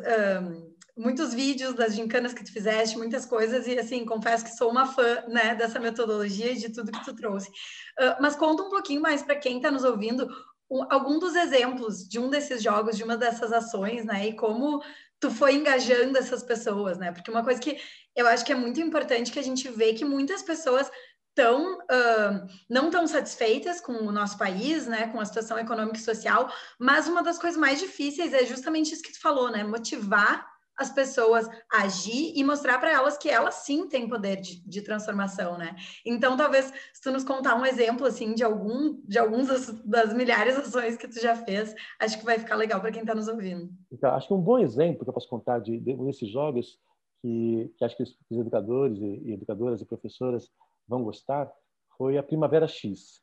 muitos 0.97 1.33
vídeos 1.33 1.73
das 1.73 1.95
gincanas 1.95 2.33
que 2.33 2.43
tu 2.43 2.51
fizeste, 2.51 2.97
muitas 2.97 3.25
coisas, 3.25 3.67
e, 3.67 3.79
assim, 3.79 4.03
confesso 4.03 4.43
que 4.43 4.51
sou 4.51 4.69
uma 4.69 4.85
fã, 4.85 5.23
né, 5.29 5.55
dessa 5.55 5.79
metodologia 5.79 6.51
e 6.51 6.57
de 6.57 6.69
tudo 6.69 6.91
que 6.91 7.05
tu 7.05 7.15
trouxe. 7.15 7.49
Uh, 7.49 8.21
mas 8.21 8.35
conta 8.35 8.63
um 8.63 8.69
pouquinho 8.69 9.01
mais 9.01 9.23
para 9.23 9.37
quem 9.37 9.57
está 9.57 9.71
nos 9.71 9.85
ouvindo, 9.85 10.29
um, 10.69 10.85
algum 10.89 11.17
dos 11.17 11.35
exemplos 11.35 12.07
de 12.07 12.19
um 12.19 12.29
desses 12.29 12.61
jogos, 12.61 12.97
de 12.97 13.03
uma 13.03 13.15
dessas 13.15 13.53
ações, 13.53 14.03
né? 14.03 14.27
E 14.27 14.33
como 14.33 14.83
tu 15.19 15.31
foi 15.31 15.55
engajando 15.55 16.17
essas 16.17 16.43
pessoas, 16.43 16.97
né? 16.97 17.11
Porque 17.11 17.31
uma 17.31 17.43
coisa 17.43 17.59
que 17.59 17.77
eu 18.15 18.27
acho 18.27 18.45
que 18.45 18.51
é 18.51 18.55
muito 18.55 18.79
importante 18.79 19.31
que 19.31 19.39
a 19.39 19.43
gente 19.43 19.69
vê 19.69 19.93
que 19.93 20.05
muitas 20.05 20.41
pessoas 20.41 20.89
tão, 21.35 21.77
uh, 21.79 22.47
não 22.69 22.89
tão 22.89 23.07
satisfeitas 23.07 23.79
com 23.79 23.93
o 23.93 24.11
nosso 24.11 24.37
país, 24.37 24.87
né, 24.87 25.07
com 25.07 25.19
a 25.19 25.25
situação 25.25 25.57
econômica 25.57 25.97
e 25.97 26.01
social, 26.01 26.51
mas 26.77 27.07
uma 27.07 27.23
das 27.23 27.39
coisas 27.39 27.59
mais 27.59 27.79
difíceis 27.79 28.33
é 28.33 28.45
justamente 28.45 28.93
isso 28.93 29.03
que 29.03 29.13
tu 29.13 29.21
falou, 29.21 29.49
né, 29.49 29.63
motivar 29.63 30.45
as 30.79 30.89
pessoas 30.89 31.45
a 31.69 31.83
agir 31.83 32.31
e 32.33 32.41
mostrar 32.41 32.79
para 32.79 32.91
elas 32.91 33.17
que 33.17 33.29
elas 33.29 33.55
sim 33.55 33.89
têm 33.89 34.07
poder 34.07 34.37
de, 34.37 34.65
de, 34.65 34.81
transformação, 34.81 35.57
né? 35.57 35.75
Então, 36.05 36.37
talvez, 36.37 36.73
se 36.93 37.01
tu 37.01 37.11
nos 37.11 37.25
contar 37.25 37.55
um 37.55 37.65
exemplo, 37.65 38.07
assim, 38.07 38.33
de 38.33 38.45
algum, 38.45 38.97
de 39.03 39.19
alguns 39.19 39.47
das, 39.47 39.67
das 39.83 40.13
milhares 40.13 40.55
de 40.55 40.61
ações 40.61 40.95
que 40.95 41.07
tu 41.09 41.21
já 41.21 41.35
fez, 41.35 41.75
acho 41.99 42.17
que 42.17 42.23
vai 42.23 42.39
ficar 42.39 42.55
legal 42.55 42.79
para 42.79 42.93
quem 42.93 43.01
está 43.01 43.13
nos 43.13 43.27
ouvindo. 43.27 43.69
Então, 43.91 44.15
acho 44.15 44.29
que 44.29 44.33
um 44.33 44.41
bom 44.41 44.57
exemplo 44.57 45.03
que 45.03 45.09
eu 45.09 45.13
posso 45.13 45.27
contar 45.27 45.59
de, 45.59 45.77
de 45.77 45.93
desses 45.97 46.29
jogos 46.29 46.79
que, 47.21 47.69
que 47.77 47.83
acho 47.83 47.97
que 47.97 48.03
os, 48.03 48.17
educadores 48.31 48.97
e, 48.99 49.21
e 49.25 49.33
educadoras 49.33 49.81
e 49.81 49.85
professoras 49.85 50.49
vão 50.89 51.03
gostar 51.03 51.53
foi 51.95 52.17
a 52.17 52.23
Primavera 52.23 52.67
X. 52.67 53.21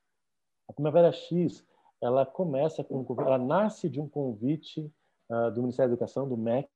A 0.69 0.73
Primavera 0.73 1.11
X, 1.13 1.67
ela 2.01 2.25
começa 2.25 2.85
com, 2.85 3.05
ela 3.21 3.39
nasce 3.39 3.91
de 3.91 4.01
um 4.01 4.09
convite 4.09 4.93
uh, 5.31 5.51
do 5.51 5.61
Ministério 5.63 5.91
da 5.91 5.95
Educação, 5.95 6.29
do 6.29 6.37
MEC, 6.37 6.69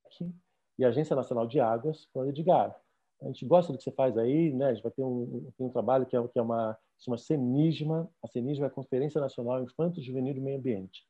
e 0.77 0.85
Agência 0.85 1.15
Nacional 1.15 1.47
de 1.47 1.59
Águas, 1.59 2.07
para 2.11 2.23
o 2.23 2.29
Edgar. 2.29 2.75
a 3.21 3.25
gente 3.25 3.45
gosta 3.45 3.71
do 3.71 3.77
que 3.77 3.83
você 3.83 3.91
faz 3.91 4.17
aí, 4.17 4.51
né? 4.51 4.67
A 4.67 4.73
gente 4.73 4.83
vai 4.83 4.91
ter 4.91 5.03
um, 5.03 5.51
um, 5.59 5.69
trabalho 5.69 6.05
que 6.05 6.17
é, 6.17 6.27
que 6.27 6.39
é 6.39 6.41
uma, 6.41 6.77
uma 7.07 7.17
CENIGMA, 7.17 8.09
a 8.23 8.27
CENIGMA 8.27 8.65
é 8.65 8.69
a 8.69 8.71
Conferência 8.71 9.21
Nacional 9.21 9.61
Infanto 9.61 10.01
Juvenil 10.01 10.33
do 10.33 10.41
Meio 10.41 10.57
Ambiente. 10.57 11.05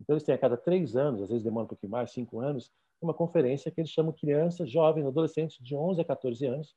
Então, 0.00 0.14
eles 0.14 0.24
têm 0.24 0.34
a 0.34 0.38
cada 0.38 0.56
três 0.56 0.96
anos, 0.96 1.22
às 1.22 1.28
vezes 1.28 1.44
demora 1.44 1.64
um 1.64 1.68
pouquinho 1.68 1.92
mais, 1.92 2.10
cinco 2.10 2.40
anos, 2.40 2.72
uma 3.00 3.14
conferência 3.14 3.70
que 3.70 3.80
eles 3.80 3.90
chamam 3.90 4.12
crianças, 4.12 4.68
jovens, 4.68 5.06
adolescentes 5.06 5.58
de 5.62 5.76
11 5.76 6.00
a 6.00 6.04
14 6.04 6.46
anos, 6.46 6.74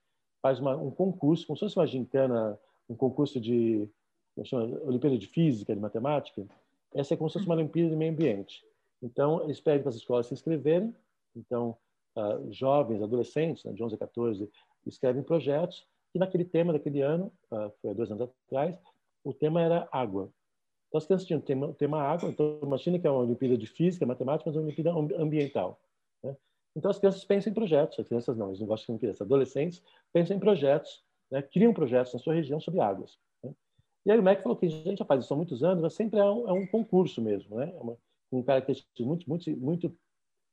faz 0.48 0.60
uma, 0.60 0.78
um 0.78 0.90
concurso, 0.90 1.46
como 1.46 1.58
se 1.58 1.66
fosse 1.66 1.78
uma 1.78 1.86
gincana, 1.86 2.58
um 2.90 2.96
concurso 2.96 3.38
de 3.38 3.90
chama, 4.46 4.80
Olimpíada 4.86 5.18
de 5.18 5.28
Física, 5.28 5.76
de 5.76 5.82
Matemática. 5.82 6.46
Essa 6.94 7.14
é 7.14 7.18
como 7.18 7.30
se 7.30 7.34
fosse 7.34 7.46
uma 7.46 7.56
Olimpíada 7.56 7.90
de 7.90 7.98
Meio 7.98 8.14
Ambiente. 8.14 8.64
Então, 9.04 9.44
eles 9.44 9.60
pedem 9.60 9.82
para 9.82 9.90
as 9.90 9.98
escolas 9.98 10.28
se 10.28 10.34
inscreverem. 10.34 10.96
Então, 11.36 11.76
uh, 12.16 12.52
jovens, 12.54 13.02
adolescentes, 13.02 13.66
né, 13.66 13.74
de 13.74 13.84
11 13.84 13.96
a 13.96 13.98
14, 13.98 14.50
escrevem 14.86 15.22
projetos. 15.22 15.86
E 16.16 16.20
naquele 16.20 16.46
tema 16.46 16.72
daquele 16.72 17.02
ano, 17.02 17.30
uh, 17.52 17.70
foi 17.82 17.90
há 17.90 17.94
dois 17.94 18.10
anos 18.10 18.30
atrás, 18.48 18.80
o 19.26 19.34
tema 19.34 19.62
era 19.62 19.90
água. 19.92 20.32
Então, 20.88 20.98
as 20.98 21.06
crianças 21.06 21.28
tinham 21.28 21.42
o 21.42 21.44
tema, 21.44 21.74
tema 21.74 22.02
água. 22.02 22.30
Então, 22.30 22.58
imagine 22.64 23.00
que 23.00 23.06
é 23.06 23.12
uma 23.12 23.24
Olimpíada 23.24 23.58
de 23.58 23.68
Física, 23.68 24.06
Matemática, 24.06 24.50
mas 24.50 24.56
uma 24.56 24.64
Olimpíada 24.64 24.92
ambiental. 25.22 25.78
Então, 26.78 26.92
as 26.92 27.00
crianças 27.00 27.26
pensam 27.26 27.50
em 27.50 27.56
projetos. 27.56 28.00
As 28.00 28.08
crianças 28.08 28.38
não, 28.38 28.50
eles 28.50 28.60
não 28.60 28.68
gostam 28.68 28.94
de 28.96 29.00
crianças. 29.00 29.22
Adolescentes 29.24 29.84
pensam 30.14 30.38
em 30.38 30.40
projetos, 30.40 31.04
né? 31.32 31.42
criam 31.42 31.74
projetos 31.74 32.14
na 32.14 32.20
sua 32.20 32.36
região 32.36 32.60
sobre 32.60 32.80
águas. 32.80 33.18
Né? 33.44 33.52
E 34.06 34.12
aí 34.12 34.20
o 34.20 34.24
MEC 34.24 34.44
falou 34.44 34.56
que 34.56 34.68
a 34.68 34.70
gente 34.70 35.00
já 35.00 35.06
faz 35.06 35.24
isso 35.24 35.34
há 35.34 35.38
muitos 35.38 35.64
anos, 35.64 35.82
mas 35.82 35.96
sempre 35.96 36.20
é 36.20 36.24
um, 36.24 36.48
é 36.48 36.54
um 36.54 36.68
concurso 36.68 37.20
mesmo, 37.20 37.58
né? 37.58 37.74
É 37.76 37.82
uma, 37.82 37.98
com 38.30 38.44
características 38.44 39.06
muito, 39.06 39.28
muito, 39.28 39.50
muito 39.58 39.98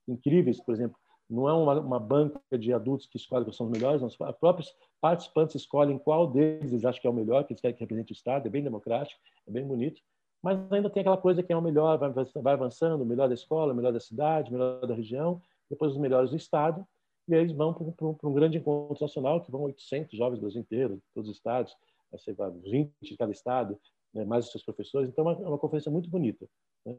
incríveis, 0.09 0.61
por 0.61 0.73
exemplo, 0.73 0.97
não 1.29 1.49
é 1.49 1.53
uma, 1.53 1.81
uma, 1.81 2.01
banca 2.01 2.41
de 2.59 2.73
adultos 2.73 3.07
que 3.07 3.17
escolhe 3.17 3.45
quais 3.45 3.57
são 3.57 3.67
os 3.67 3.73
melhores, 3.73 4.03
os 4.03 4.17
próprios 4.39 4.75
participantes 5.01 5.57
escolhem 5.57 5.99
qual 5.99 6.27
deles 6.31 6.71
eles 6.71 6.85
acham 6.85 7.01
que 7.01 7.07
é 7.07 7.11
o 7.11 7.15
melhor, 7.15 7.45
que 7.45 7.53
eles 7.53 7.61
querem 7.61 7.75
que 7.75 7.83
represente 7.83 8.13
o 8.13 8.15
Estado, 8.15 8.47
é 8.47 8.51
bem 8.51 8.63
democrático, 8.63 9.21
é 9.47 9.51
bem 9.51 9.67
bonito, 9.67 10.01
mas 10.43 10.59
ainda 10.71 10.91
tem 10.91 11.01
aquela 11.01 11.17
coisa 11.17 11.43
que 11.43 11.53
é 11.53 11.57
o 11.57 11.63
melhor, 11.63 11.99
vai, 11.99 12.11
vai 12.11 12.53
avançando, 12.53 13.03
o 13.03 13.07
melhor 13.07 13.29
da 13.29 13.35
escola, 13.35 13.73
o 13.73 13.77
melhor 13.77 13.93
da 13.93 14.01
cidade, 14.01 14.51
o 14.51 14.53
melhor 14.53 14.87
da 14.87 14.95
região, 14.95 15.41
depois 15.71 15.93
os 15.93 15.99
melhores 15.99 16.31
do 16.31 16.37
Estado, 16.37 16.87
e 17.29 17.35
aí 17.35 17.41
eles 17.41 17.53
vão 17.53 17.73
para 17.73 18.29
um 18.29 18.35
grande 18.35 18.59
encontro 18.59 19.03
nacional, 19.03 19.41
que 19.41 19.51
vão 19.51 19.63
800 19.63 20.17
jovens 20.17 20.39
do 20.39 20.43
Brasil 20.43 20.61
inteiro, 20.61 21.01
todos 21.15 21.31
os 21.31 21.37
estados, 21.37 21.75
sei 22.19 22.35
lá, 22.39 22.49
20 22.49 22.93
de 23.03 23.17
cada 23.17 23.33
estado, 23.33 23.79
né, 24.13 24.25
mais 24.25 24.47
os 24.47 24.53
seus 24.53 24.63
professores, 24.63 25.09
então 25.09 25.29
é 25.29 25.35
uma, 25.35 25.47
é 25.47 25.49
uma 25.49 25.59
conferência 25.59 25.91
muito 25.91 26.09
bonita. 26.09 26.47
Né? 26.85 26.97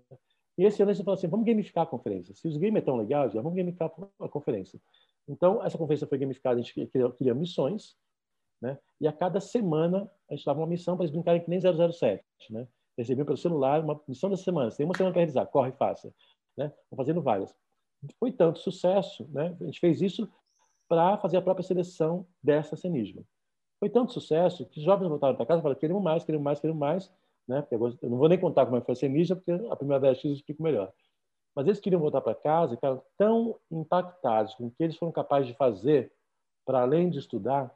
E 0.57 0.63
esse 0.63 0.81
ano 0.81 0.91
eles 0.91 0.99
falaram 0.99 1.19
assim, 1.19 1.27
vamos 1.27 1.45
gamificar 1.45 1.83
a 1.83 1.87
conferência. 1.87 2.33
Se 2.33 2.47
os 2.47 2.57
games 2.57 2.81
é 2.81 2.85
tão 2.85 2.95
legal, 2.95 3.29
já 3.29 3.41
vamos 3.41 3.57
gamificar 3.57 3.91
a 4.19 4.29
conferência. 4.29 4.79
Então, 5.27 5.63
essa 5.63 5.77
conferência 5.77 6.07
foi 6.07 6.17
gamificada, 6.17 6.59
a 6.59 6.61
gente 6.61 6.87
criou, 6.87 7.11
criou 7.11 7.35
missões, 7.35 7.95
né? 8.61 8.77
E 9.01 9.07
a 9.07 9.11
cada 9.11 9.41
semana 9.41 10.09
a 10.29 10.35
gente 10.35 10.45
dava 10.45 10.59
uma 10.59 10.67
missão 10.67 10.95
para 10.95 11.03
eles 11.03 11.11
brincarem 11.11 11.41
que 11.41 11.49
nem 11.49 11.59
007, 11.59 12.23
né? 12.49 12.67
Recebiam 12.97 13.25
pelo 13.25 13.37
celular 13.37 13.83
uma 13.83 13.99
missão 14.07 14.29
da 14.29 14.37
semana. 14.37 14.71
Você 14.71 14.77
tem 14.77 14.85
uma 14.85 14.95
semana 14.95 15.11
para 15.11 15.19
realizar, 15.19 15.45
corre 15.47 15.69
e 15.69 15.77
faça, 15.77 16.13
né? 16.57 16.71
Vão 16.89 16.97
fazendo 16.97 17.21
várias. 17.21 17.53
Foi 18.19 18.31
tanto 18.31 18.59
sucesso, 18.59 19.27
né? 19.31 19.55
A 19.59 19.65
gente 19.65 19.79
fez 19.79 20.01
isso 20.01 20.29
para 20.87 21.17
fazer 21.17 21.37
a 21.37 21.41
própria 21.41 21.65
seleção 21.65 22.27
dessa 22.43 22.75
cenisma. 22.75 23.23
Foi 23.79 23.89
tanto 23.89 24.13
sucesso 24.13 24.65
que 24.67 24.79
os 24.79 24.85
jovens 24.85 25.09
voltaram 25.09 25.35
para 25.35 25.45
casa 25.45 25.59
e 25.59 25.63
falaram: 25.63 25.79
queremos 25.79 26.03
mais, 26.03 26.23
queremos 26.23 26.43
mais, 26.43 26.59
queremos 26.59 26.79
mais 26.79 27.11
né? 27.47 27.65
eu 27.71 28.09
não 28.09 28.17
vou 28.17 28.27
nem 28.27 28.39
contar 28.39 28.65
como 28.65 28.77
é 28.77 28.81
foi 28.81 28.95
ser 28.95 29.09
ninja, 29.09 29.35
porque 29.35 29.51
a 29.51 29.75
primeira 29.75 30.13
X 30.15 30.25
eu 30.25 30.33
explico 30.33 30.63
melhor. 30.63 30.91
Mas 31.55 31.67
eles 31.67 31.79
queriam 31.79 32.01
voltar 32.01 32.21
para 32.21 32.35
casa 32.35 32.73
e 32.73 32.77
ficaram 32.77 33.01
tão 33.17 33.59
impactados 33.71 34.55
com 34.55 34.67
o 34.67 34.71
que 34.71 34.83
eles 34.83 34.97
foram 34.97 35.11
capazes 35.11 35.47
de 35.47 35.53
fazer, 35.53 36.11
para 36.65 36.81
além 36.81 37.09
de 37.09 37.19
estudar, 37.19 37.73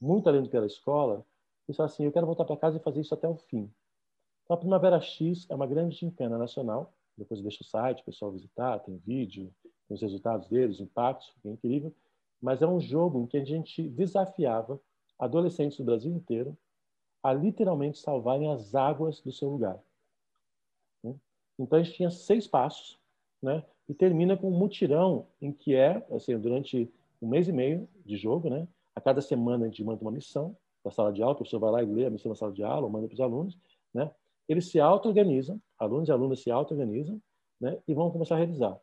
muito 0.00 0.28
além 0.28 0.42
do 0.42 0.48
que 0.48 0.56
era 0.56 0.64
a 0.64 0.66
escola, 0.66 1.24
eles 1.68 1.76
falaram 1.76 1.92
assim: 1.92 2.04
eu 2.04 2.12
quero 2.12 2.26
voltar 2.26 2.44
para 2.44 2.56
casa 2.56 2.78
e 2.78 2.82
fazer 2.82 3.00
isso 3.00 3.14
até 3.14 3.28
o 3.28 3.36
fim. 3.36 3.70
Então, 4.44 4.56
a 4.56 4.56
Primavera 4.56 5.00
X 5.00 5.46
é 5.48 5.54
uma 5.54 5.66
grande 5.66 5.96
gincana 5.96 6.36
nacional. 6.36 6.92
Depois 7.16 7.38
eu 7.38 7.44
deixo 7.44 7.62
o 7.62 7.66
site, 7.66 8.00
o 8.00 8.04
pessoal 8.04 8.32
visitar, 8.32 8.78
tem 8.80 8.96
vídeo, 8.96 9.52
os 9.92 10.02
resultados 10.02 10.48
deles, 10.48 10.80
impactos, 10.80 11.32
é 11.44 11.48
incrível. 11.48 11.92
Mas 12.40 12.60
é 12.60 12.66
um 12.66 12.80
jogo 12.80 13.20
em 13.20 13.26
que 13.26 13.36
a 13.36 13.44
gente 13.44 13.88
desafiava 13.88 14.80
adolescentes 15.18 15.78
do 15.78 15.84
Brasil 15.84 16.12
inteiro 16.12 16.56
a 17.22 17.32
literalmente 17.32 17.98
salvarem 17.98 18.50
as 18.50 18.74
águas 18.74 19.20
do 19.20 19.30
seu 19.30 19.48
lugar. 19.48 19.78
Né? 21.04 21.14
Então 21.58 21.78
a 21.78 21.82
gente 21.82 21.96
tinha 21.96 22.10
seis 22.10 22.46
passos, 22.48 22.98
né? 23.40 23.64
E 23.88 23.94
termina 23.94 24.36
com 24.36 24.48
um 24.48 24.58
mutirão 24.58 25.26
em 25.40 25.52
que 25.52 25.74
é, 25.74 26.04
assim, 26.10 26.36
durante 26.38 26.92
um 27.20 27.28
mês 27.28 27.46
e 27.46 27.52
meio 27.52 27.88
de 28.04 28.16
jogo, 28.16 28.48
né? 28.48 28.66
A 28.94 29.00
cada 29.00 29.20
semana 29.20 29.64
a 29.64 29.68
gente 29.68 29.84
manda 29.84 30.02
uma 30.02 30.10
missão 30.10 30.56
da 30.84 30.90
sala 30.90 31.12
de 31.12 31.22
aula, 31.22 31.34
o 31.34 31.36
professor 31.36 31.60
vai 31.60 31.70
lá 31.70 31.82
e 31.82 31.86
lê 31.86 32.06
a 32.06 32.10
missão 32.10 32.32
da 32.32 32.36
sala 32.36 32.52
de 32.52 32.62
aula, 32.62 32.88
manda 32.88 33.06
para 33.06 33.14
os 33.14 33.20
alunos, 33.20 33.56
né? 33.94 34.10
Eles 34.48 34.70
se 34.70 34.80
auto-organizam, 34.80 35.60
alunos 35.78 36.08
e 36.08 36.12
alunas 36.12 36.40
se 36.40 36.50
auto-organizam, 36.50 37.20
né? 37.60 37.80
E 37.86 37.94
vão 37.94 38.10
começar 38.10 38.34
a 38.34 38.38
realizar. 38.38 38.76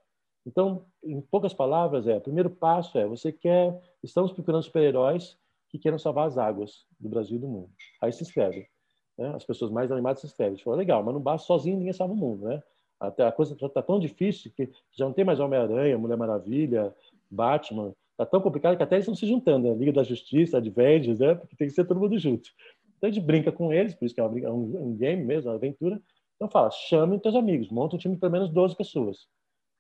Então, 0.50 0.84
em 1.04 1.22
poucas 1.22 1.54
palavras, 1.54 2.08
é, 2.08 2.18
o 2.18 2.22
primeiro 2.22 2.50
passo 2.50 2.98
é, 2.98 3.06
você 3.06 3.32
quer, 3.32 3.80
estamos 4.02 4.32
procurando 4.32 4.64
super-heróis 4.64 5.38
que 5.70 5.78
queiram 5.78 6.00
salvar 6.00 6.26
as 6.26 6.40
águas 6.40 6.88
do 7.00 7.08
Brasil 7.08 7.38
e 7.38 7.40
do 7.40 7.48
mundo. 7.48 7.70
Aí 8.02 8.12
se 8.12 8.24
inscreve. 8.24 8.68
Né? 9.16 9.32
As 9.36 9.46
pessoas 9.46 9.70
mais 9.70 9.92
animadas 9.92 10.22
se 10.22 10.26
inscrevem. 10.26 10.58
Fala, 10.58 10.76
legal, 10.78 11.04
mas 11.04 11.14
não 11.14 11.22
basta 11.22 11.46
sozinho, 11.46 11.78
ninguém 11.78 11.94
salva 11.94 12.16
o 12.16 12.18
mundo. 12.18 12.48
Né? 12.48 12.64
Até 13.00 13.28
a 13.28 13.32
coisa 13.32 13.54
está 13.54 13.82
tão 13.84 14.00
difícil 14.00 14.52
que 14.56 14.68
já 14.92 15.06
não 15.06 15.14
tem 15.14 15.24
mais 15.24 15.40
Homem-Aranha, 15.40 16.00
Mulher 16.00 16.18
Maravilha, 16.18 16.96
Batman. 17.30 17.94
Está 18.14 18.26
tão 18.26 18.42
complicado 18.42 18.76
que 18.76 18.82
até 18.82 18.96
eles 18.96 19.04
estão 19.04 19.14
se 19.14 19.28
juntando. 19.28 19.70
Né? 19.70 19.76
Liga 19.76 19.94
da 19.94 20.04
Justiça, 20.04 20.58
Adventures, 20.58 21.20
né? 21.20 21.36
porque 21.36 21.56
tem 21.56 21.68
que 21.68 21.76
ser 21.76 21.86
todo 21.86 22.00
mundo 22.00 22.18
junto. 22.18 22.50
Então 22.98 23.08
a 23.08 23.14
gente 23.14 23.24
brinca 23.24 23.52
com 23.52 23.72
eles, 23.72 23.94
por 23.94 24.06
isso 24.06 24.16
que 24.16 24.20
é, 24.20 24.24
uma, 24.24 24.50
um, 24.50 24.88
um 24.88 24.98
game 24.98 25.24
mesmo, 25.24 25.52
uma 25.52 25.58
aventura. 25.58 26.02
Então 26.36 26.50
fala, 26.50 26.72
chame 26.72 27.20
teus 27.20 27.36
amigos, 27.36 27.70
monta 27.70 27.96
um 27.96 28.00
time 28.00 28.16
de 28.16 28.20
pelo 28.20 28.32
menos 28.32 28.50
12 28.50 28.76
pessoas. 28.76 29.28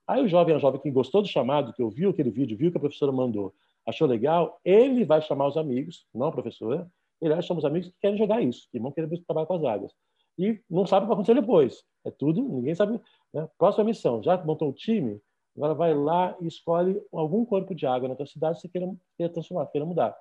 Aí 0.09 0.23
o 0.23 0.27
jovem, 0.27 0.55
o 0.55 0.59
jovem 0.59 0.81
que 0.81 0.89
gostou 0.89 1.21
do 1.21 1.27
chamado, 1.27 1.71
que 1.71 1.83
ouviu 1.83 2.09
aquele 2.09 2.31
vídeo, 2.31 2.57
viu 2.57 2.71
que 2.71 2.77
a 2.77 2.79
professora 2.79 3.11
mandou, 3.11 3.53
achou 3.85 4.07
legal, 4.07 4.59
ele 4.65 5.05
vai 5.05 5.21
chamar 5.21 5.45
os 5.45 5.55
amigos, 5.55 6.07
não 6.11 6.25
a 6.25 6.31
professora, 6.31 6.91
ele 7.21 7.31
vai 7.31 7.43
chamar 7.43 7.59
os 7.59 7.65
amigos 7.65 7.89
que 7.89 7.95
querem 8.01 8.17
jogar 8.17 8.41
isso, 8.41 8.67
que 8.71 8.79
vão 8.79 8.91
querer 8.91 9.07
trabalhar 9.27 9.45
com 9.45 9.53
as 9.53 9.63
águas. 9.63 9.93
E 10.35 10.59
não 10.67 10.87
sabe 10.87 11.01
o 11.01 11.05
que 11.05 11.09
vai 11.09 11.13
acontecer 11.13 11.39
depois. 11.39 11.83
É 12.03 12.09
tudo, 12.09 12.41
ninguém 12.41 12.73
sabe. 12.73 12.99
Né? 13.31 13.47
Próxima 13.55 13.83
missão, 13.83 14.23
já 14.23 14.35
montou 14.43 14.69
o 14.69 14.73
time, 14.73 15.21
agora 15.55 15.75
vai 15.75 15.93
lá 15.93 16.35
e 16.41 16.47
escolhe 16.47 16.99
algum 17.13 17.45
corpo 17.45 17.75
de 17.75 17.85
água 17.85 18.09
na 18.09 18.15
tua 18.15 18.25
cidade 18.25 18.55
que 18.55 18.61
você 18.61 18.67
queira, 18.67 18.91
queira 19.15 19.31
transformar, 19.31 19.67
queira 19.67 19.85
mudar. 19.85 20.17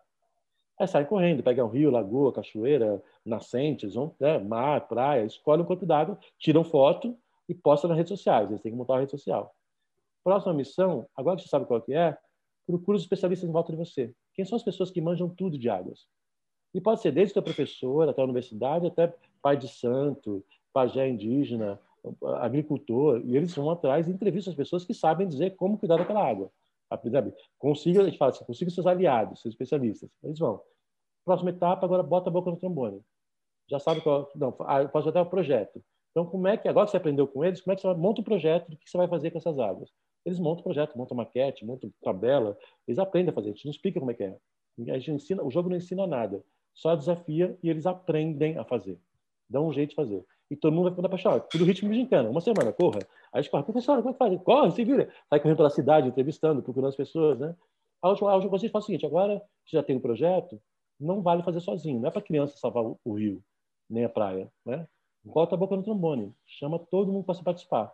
Aí 0.78 0.86
sai 0.86 1.06
correndo, 1.06 1.42
pega 1.42 1.64
um 1.64 1.68
rio, 1.68 1.90
lagoa, 1.90 2.30
cachoeira, 2.30 3.02
nascentes, 3.24 3.96
um, 3.96 4.10
né, 4.20 4.38
mar, 4.38 4.86
praia, 4.86 5.24
escolhe 5.24 5.62
um 5.62 5.64
corpo 5.64 5.86
d'água, 5.86 6.18
tiram 6.38 6.62
foto 6.62 7.16
e 7.48 7.54
posta 7.54 7.88
nas 7.88 7.96
redes 7.96 8.10
sociais. 8.10 8.50
Eles 8.50 8.60
têm 8.60 8.70
que 8.70 8.76
montar 8.76 8.92
uma 8.92 9.00
rede 9.00 9.12
social. 9.12 9.54
Próxima 10.28 10.52
missão, 10.52 11.08
agora 11.16 11.36
que 11.36 11.42
você 11.44 11.48
sabe 11.48 11.64
qual 11.64 11.80
que 11.80 11.94
é, 11.94 12.14
procura 12.66 12.98
os 12.98 13.02
especialistas 13.02 13.48
em 13.48 13.50
volta 13.50 13.72
de 13.72 13.78
você. 13.78 14.12
Quem 14.34 14.44
são 14.44 14.56
as 14.56 14.62
pessoas 14.62 14.90
que 14.90 15.00
manjam 15.00 15.26
tudo 15.26 15.56
de 15.56 15.70
águas? 15.70 16.06
E 16.74 16.82
pode 16.82 17.00
ser 17.00 17.12
desde 17.12 17.38
o 17.38 17.42
professor 17.42 18.06
até 18.06 18.20
a 18.20 18.24
universidade, 18.24 18.88
até 18.88 19.10
pai 19.40 19.56
de 19.56 19.66
santo, 19.68 20.44
pajé 20.70 21.08
indígena, 21.08 21.80
agricultor, 22.42 23.22
e 23.24 23.38
eles 23.38 23.54
vão 23.54 23.70
atrás 23.70 24.06
e 24.06 24.10
entrevistam 24.10 24.50
as 24.50 24.56
pessoas 24.58 24.84
que 24.84 24.92
sabem 24.92 25.26
dizer 25.26 25.56
como 25.56 25.78
cuidar 25.78 25.96
daquela 25.96 26.28
água. 26.28 26.50
Consiga, 27.58 28.02
a 28.02 28.04
gente 28.04 28.18
fala 28.18 28.30
assim, 28.30 28.44
consiga 28.44 28.70
seus 28.70 28.86
aliados, 28.86 29.40
seus 29.40 29.54
especialistas. 29.54 30.10
Eles 30.22 30.38
vão. 30.38 30.60
Próxima 31.24 31.48
etapa, 31.48 31.86
agora 31.86 32.02
bota 32.02 32.28
a 32.28 32.32
boca 32.34 32.50
no 32.50 32.58
trombone. 32.58 33.00
Já 33.66 33.78
sabe 33.78 34.02
qual. 34.02 34.30
Não, 34.36 34.54
ah, 34.60 34.86
posso 34.88 35.08
até 35.08 35.22
o 35.22 35.24
projeto. 35.24 35.82
Então, 36.10 36.26
como 36.26 36.46
é 36.48 36.58
que, 36.58 36.68
agora 36.68 36.84
que 36.84 36.90
você 36.90 36.98
aprendeu 36.98 37.26
com 37.26 37.42
eles, 37.42 37.62
como 37.62 37.72
é 37.72 37.76
que 37.76 37.80
você 37.80 37.94
monta 37.94 38.20
o 38.20 38.22
um 38.22 38.24
projeto 38.24 38.70
do 38.70 38.76
que 38.76 38.90
você 38.90 38.98
vai 38.98 39.08
fazer 39.08 39.30
com 39.30 39.38
essas 39.38 39.58
águas? 39.58 39.90
Eles 40.24 40.38
montam 40.38 40.60
o 40.60 40.64
projeto, 40.64 40.96
montam 40.96 41.16
maquete, 41.16 41.64
montam 41.64 41.92
tabela, 42.02 42.56
eles 42.86 42.98
aprendem 42.98 43.30
a 43.30 43.34
fazer, 43.34 43.50
a 43.50 43.52
gente 43.52 43.64
não 43.64 43.72
explica 43.72 43.98
como 43.98 44.10
é 44.10 44.14
que 44.14 44.24
é. 44.24 44.36
A 44.88 44.98
gente 44.98 45.12
ensina, 45.12 45.42
o 45.42 45.50
jogo 45.50 45.68
não 45.68 45.76
ensina 45.76 46.06
nada, 46.06 46.44
só 46.74 46.94
desafia 46.94 47.58
e 47.62 47.68
eles 47.68 47.86
aprendem 47.86 48.56
a 48.58 48.64
fazer. 48.64 48.98
Dão 49.48 49.66
um 49.66 49.72
jeito 49.72 49.90
de 49.90 49.96
fazer. 49.96 50.24
E 50.50 50.56
todo 50.56 50.72
mundo 50.72 50.84
vai 50.84 50.92
ficando 50.92 51.06
apaixonado. 51.06 51.48
Tudo 51.48 51.64
ritmo 51.64 51.88
mexicano. 51.88 52.30
Uma 52.30 52.40
semana, 52.40 52.72
corra. 52.72 53.00
Aí 53.32 53.40
a 53.40 53.40
gente 53.40 53.50
corre, 53.50 53.64
professor, 53.64 53.96
como 53.98 54.10
é 54.10 54.12
que 54.12 54.18
faz? 54.18 54.42
Corre, 54.42 54.70
se 54.70 54.84
vira. 54.84 55.10
Sai 55.28 55.40
correndo 55.40 55.56
pela 55.58 55.70
cidade, 55.70 56.08
entrevistando, 56.08 56.62
procurando 56.62 56.88
as 56.88 56.96
pessoas, 56.96 57.38
né? 57.38 57.54
A 58.00 58.08
última, 58.10 58.30
coisa 58.30 58.56
a 58.56 58.58
gente 58.58 58.70
faz 58.70 58.84
o 58.84 58.86
seguinte, 58.86 59.04
agora 59.04 59.42
que 59.66 59.76
já 59.76 59.82
tem 59.82 59.96
um 59.96 60.00
projeto, 60.00 60.60
não 60.98 61.20
vale 61.20 61.42
fazer 61.42 61.60
sozinho. 61.60 62.00
Não 62.00 62.08
é 62.08 62.10
para 62.10 62.22
criança 62.22 62.56
salvar 62.56 62.84
o 63.04 63.12
rio, 63.14 63.42
nem 63.90 64.04
a 64.04 64.08
praia, 64.08 64.50
né? 64.64 64.86
Bota 65.24 65.54
a 65.54 65.58
boca 65.58 65.76
no 65.76 65.82
trombone. 65.82 66.32
Chama 66.46 66.78
todo 66.78 67.12
mundo 67.12 67.24
para 67.24 67.42
participar. 67.42 67.92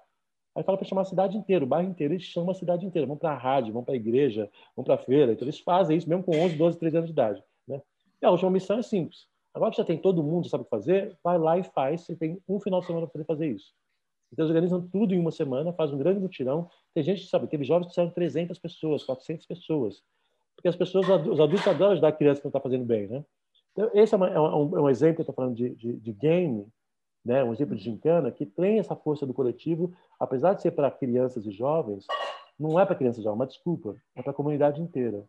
Aí 0.54 0.62
fala 0.62 0.78
para 0.78 0.86
chamar 0.86 1.02
a 1.02 1.06
cidade 1.06 1.36
inteira, 1.36 1.64
o 1.64 1.66
bairro 1.66 1.90
inteiro, 1.90 2.14
eles 2.14 2.24
chamam 2.24 2.50
a 2.50 2.54
cidade 2.54 2.86
inteira. 2.86 3.06
Vão 3.06 3.16
para 3.16 3.30
a 3.30 3.36
rádio, 3.36 3.72
vão 3.72 3.82
para 3.82 3.94
a 3.94 3.96
igreja, 3.96 4.48
vão 4.76 4.84
para 4.84 4.94
a 4.94 4.98
feira. 4.98 5.32
Então, 5.32 5.44
eles 5.44 5.58
fazem 5.58 5.96
isso 5.96 6.08
mesmo 6.08 6.22
com 6.22 6.36
11, 6.36 6.56
12, 6.56 6.78
13 6.78 6.96
anos 6.96 7.08
de 7.08 7.12
idade. 7.12 7.42
Né? 7.66 7.82
E 8.22 8.26
a 8.26 8.30
última 8.30 8.50
missão 8.50 8.78
é 8.78 8.82
simples. 8.82 9.26
Agora 9.52 9.70
que 9.70 9.76
já 9.76 9.84
tem 9.84 9.98
todo 9.98 10.22
mundo, 10.22 10.48
sabe 10.48 10.62
o 10.62 10.64
que 10.64 10.70
fazer, 10.70 11.16
vai 11.22 11.38
lá 11.38 11.58
e 11.58 11.64
faz. 11.64 12.02
Você 12.02 12.14
tem 12.14 12.40
um 12.48 12.60
final 12.60 12.80
de 12.80 12.86
semana 12.86 13.06
para 13.06 13.12
poder 13.12 13.24
fazer 13.24 13.48
isso. 13.48 13.72
Então, 14.32 14.44
eles 14.44 14.50
organizam 14.50 14.88
tudo 14.88 15.14
em 15.14 15.18
uma 15.18 15.30
semana, 15.30 15.72
faz 15.72 15.92
um 15.92 15.98
grande 15.98 16.20
mutirão. 16.20 16.68
Tem 16.92 17.02
gente 17.02 17.22
que 17.22 17.28
sabe, 17.28 17.46
teve 17.46 17.64
jovens 17.64 17.86
que 17.86 17.94
fizeram 17.94 18.10
300 18.10 18.58
pessoas, 18.58 19.04
400 19.04 19.46
pessoas. 19.46 20.02
porque 20.54 20.68
as 20.68 20.76
pessoas, 20.76 21.08
os 21.08 21.40
adultos 21.40 21.66
adoram 21.66 21.92
ajudar 21.92 22.08
a 22.08 22.12
criança 22.12 22.40
que 22.40 22.46
não 22.46 22.50
está 22.50 22.60
fazendo 22.60 22.84
bem, 22.84 23.08
né? 23.08 23.24
Então, 23.72 23.90
esse 23.92 24.14
é, 24.14 24.16
uma, 24.16 24.28
é, 24.28 24.38
um, 24.38 24.78
é 24.78 24.80
um, 24.82 24.88
exemplo, 24.88 25.20
eu 25.20 25.22
estou 25.22 25.34
falando 25.34 25.54
de, 25.54 25.70
de, 25.70 25.94
de, 25.94 26.12
game, 26.12 26.66
né? 27.24 27.42
um 27.42 27.52
exemplo 27.52 27.74
de 27.74 27.82
gincana, 27.82 28.30
que 28.30 28.44
tem 28.44 28.78
essa 28.78 28.94
força 28.94 29.26
do 29.26 29.34
coletivo, 29.34 29.92
apesar 30.18 30.54
de 30.54 30.62
ser 30.62 30.72
para 30.72 30.90
crianças 30.90 31.46
e 31.46 31.50
jovens, 31.50 32.06
não 32.58 32.78
é 32.78 32.84
para 32.84 32.94
crianças 32.94 33.20
e 33.20 33.24
jovens, 33.24 33.38
mas 33.38 33.48
desculpa, 33.48 33.96
é 34.14 34.22
para 34.22 34.30
a 34.30 34.34
comunidade 34.34 34.80
inteira. 34.80 35.24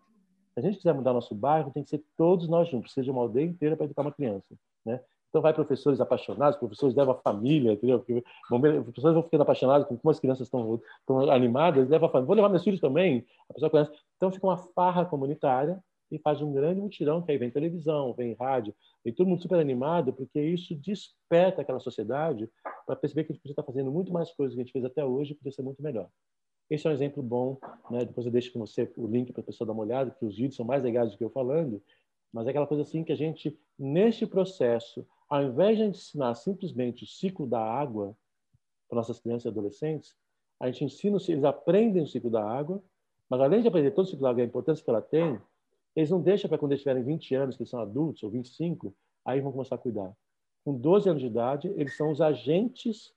Se 0.53 0.59
a 0.59 0.61
gente 0.61 0.77
quiser 0.77 0.93
mudar 0.93 1.13
nosso 1.13 1.35
bairro, 1.35 1.71
tem 1.71 1.83
que 1.83 1.89
ser 1.89 2.03
todos 2.17 2.47
nós 2.47 2.69
juntos, 2.69 2.93
seja 2.93 3.11
uma 3.11 3.21
aldeia 3.21 3.45
inteira 3.45 3.75
para 3.75 3.85
educar 3.85 4.03
uma 4.03 4.11
criança. 4.11 4.55
Né? 4.85 4.99
Então, 5.29 5.41
vai 5.41 5.53
professores 5.53 5.99
apaixonados, 5.99 6.57
professores 6.57 6.95
levam 6.95 7.13
a 7.13 7.17
família, 7.17 7.73
entendeu? 7.73 7.99
Porque, 7.99 8.23
bom, 8.49 8.61
professores 8.61 9.15
vão 9.15 9.23
ficando 9.23 9.41
apaixonados 9.41 9.85
com 9.85 9.97
como 9.97 10.09
as 10.09 10.19
crianças 10.19 10.47
estão, 10.47 10.79
estão 11.01 11.29
animadas, 11.29 11.89
levam 11.89 12.07
a 12.07 12.11
família. 12.11 12.27
Vou 12.27 12.35
levar 12.37 12.47
meus 12.47 12.63
filhos 12.63 12.79
também, 12.79 13.25
a 13.49 13.53
pessoa 13.53 13.69
conhece. 13.69 13.91
Então, 14.15 14.31
fica 14.31 14.47
uma 14.47 14.55
farra 14.55 15.03
comunitária 15.03 15.83
e 16.15 16.19
faz 16.19 16.41
um 16.41 16.51
grande 16.53 16.81
mutirão, 16.81 17.21
que 17.21 17.31
aí 17.31 17.37
vem 17.37 17.51
televisão, 17.51 18.13
vem 18.13 18.33
rádio, 18.33 18.73
vem 19.03 19.13
todo 19.13 19.27
mundo 19.27 19.41
super 19.41 19.59
animado, 19.59 20.13
porque 20.13 20.41
isso 20.41 20.73
desperta 20.75 21.61
aquela 21.61 21.79
sociedade 21.79 22.49
para 22.85 22.95
perceber 22.95 23.23
que 23.23 23.31
a 23.31 23.33
gente 23.33 23.41
podia 23.41 23.53
estar 23.53 23.63
fazendo 23.63 23.91
muito 23.91 24.11
mais 24.11 24.31
coisas 24.31 24.55
que 24.55 24.61
a 24.61 24.63
gente 24.63 24.71
fez 24.71 24.85
até 24.85 25.03
hoje 25.03 25.33
e 25.33 25.35
podia 25.35 25.51
ser 25.51 25.61
muito 25.61 25.81
melhor. 25.81 26.09
Esse 26.69 26.87
é 26.87 26.89
um 26.89 26.93
exemplo 26.93 27.21
bom, 27.21 27.57
né? 27.91 27.99
depois 27.99 28.25
eu 28.25 28.31
deixo 28.31 28.51
com 28.51 28.59
você 28.59 28.91
o 28.97 29.05
link 29.05 29.31
para 29.31 29.41
a 29.41 29.45
pessoa 29.45 29.67
dar 29.67 29.73
uma 29.73 29.83
olhada, 29.83 30.11
que 30.11 30.25
os 30.25 30.35
vídeos 30.35 30.55
são 30.55 30.65
mais 30.65 30.81
legais 30.81 31.11
do 31.11 31.17
que 31.17 31.23
eu 31.23 31.29
falando, 31.29 31.81
mas 32.33 32.47
é 32.47 32.49
aquela 32.49 32.67
coisa 32.67 32.83
assim 32.83 33.03
que 33.03 33.11
a 33.11 33.15
gente, 33.15 33.57
neste 33.77 34.25
processo, 34.25 35.05
ao 35.29 35.43
invés 35.43 35.77
de 35.77 35.83
ensinar 35.83 36.33
simplesmente 36.35 37.03
o 37.03 37.07
ciclo 37.07 37.45
da 37.45 37.59
água 37.59 38.15
para 38.87 38.97
nossas 38.97 39.19
crianças 39.19 39.45
e 39.45 39.47
adolescentes, 39.49 40.15
a 40.59 40.67
gente 40.67 40.85
ensina, 40.85 41.17
eles 41.27 41.43
aprendem 41.43 42.03
o 42.03 42.07
ciclo 42.07 42.29
da 42.29 42.43
água, 42.43 42.81
mas 43.29 43.41
além 43.41 43.61
de 43.61 43.67
aprender 43.67 43.91
todo 43.91 44.05
o 44.05 44.07
ciclo 44.07 44.23
da 44.23 44.29
água 44.29 44.41
e 44.41 44.45
a 44.45 44.47
importância 44.47 44.83
que 44.83 44.89
ela 44.89 45.01
tem, 45.01 45.39
eles 45.95 46.09
não 46.09 46.21
deixam 46.21 46.49
para 46.49 46.57
quando 46.57 46.71
eles 46.71 46.81
tiverem 46.81 47.03
20 47.03 47.35
anos, 47.35 47.57
que 47.57 47.65
são 47.65 47.79
adultos, 47.79 48.23
ou 48.23 48.29
25, 48.29 48.93
aí 49.23 49.39
vão 49.41 49.51
começar 49.51 49.75
a 49.75 49.77
cuidar. 49.77 50.13
Com 50.63 50.75
12 50.77 51.09
anos 51.09 51.21
de 51.21 51.27
idade, 51.27 51.67
eles 51.77 51.95
são 51.95 52.11
os 52.11 52.21
agentes 52.21 53.13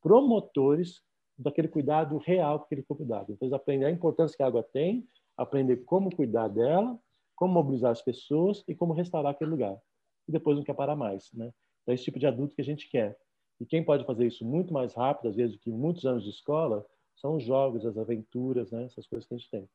promotores 0.00 1.02
daquele 1.36 1.68
cuidado 1.68 2.16
real 2.18 2.58
com 2.60 2.64
aquele 2.66 2.82
corpo 2.82 3.04
d'água. 3.04 3.34
Então, 3.34 3.46
eles 3.46 3.52
aprendem 3.52 3.86
a 3.86 3.90
importância 3.90 4.36
que 4.36 4.42
a 4.42 4.46
água 4.46 4.62
tem, 4.62 5.06
aprender 5.36 5.78
como 5.78 6.14
cuidar 6.14 6.48
dela, 6.48 6.98
como 7.34 7.54
mobilizar 7.54 7.90
as 7.90 8.02
pessoas 8.02 8.64
e 8.68 8.74
como 8.74 8.92
restaurar 8.92 9.32
aquele 9.32 9.50
lugar 9.50 9.80
e 10.28 10.32
depois 10.32 10.56
não 10.56 10.64
quer 10.64 10.74
parar 10.74 10.96
mais, 10.96 11.32
né? 11.32 11.52
Então, 11.82 11.92
é 11.92 11.94
esse 11.94 12.04
tipo 12.04 12.18
de 12.18 12.26
adulto 12.26 12.54
que 12.54 12.60
a 12.60 12.64
gente 12.64 12.88
quer. 12.88 13.18
E 13.60 13.66
quem 13.66 13.84
pode 13.84 14.04
fazer 14.04 14.26
isso 14.26 14.44
muito 14.44 14.72
mais 14.72 14.94
rápido, 14.94 15.28
às 15.28 15.36
vezes, 15.36 15.56
do 15.56 15.60
que 15.60 15.70
muitos 15.70 16.04
anos 16.04 16.24
de 16.24 16.30
escola, 16.30 16.86
são 17.16 17.36
os 17.36 17.44
jogos, 17.44 17.84
as 17.84 17.96
aventuras, 17.96 18.70
né? 18.70 18.84
Essas 18.84 19.06
coisas 19.06 19.26
que 19.26 19.34
a 19.34 19.38
gente 19.38 19.50
tem. 19.50 19.68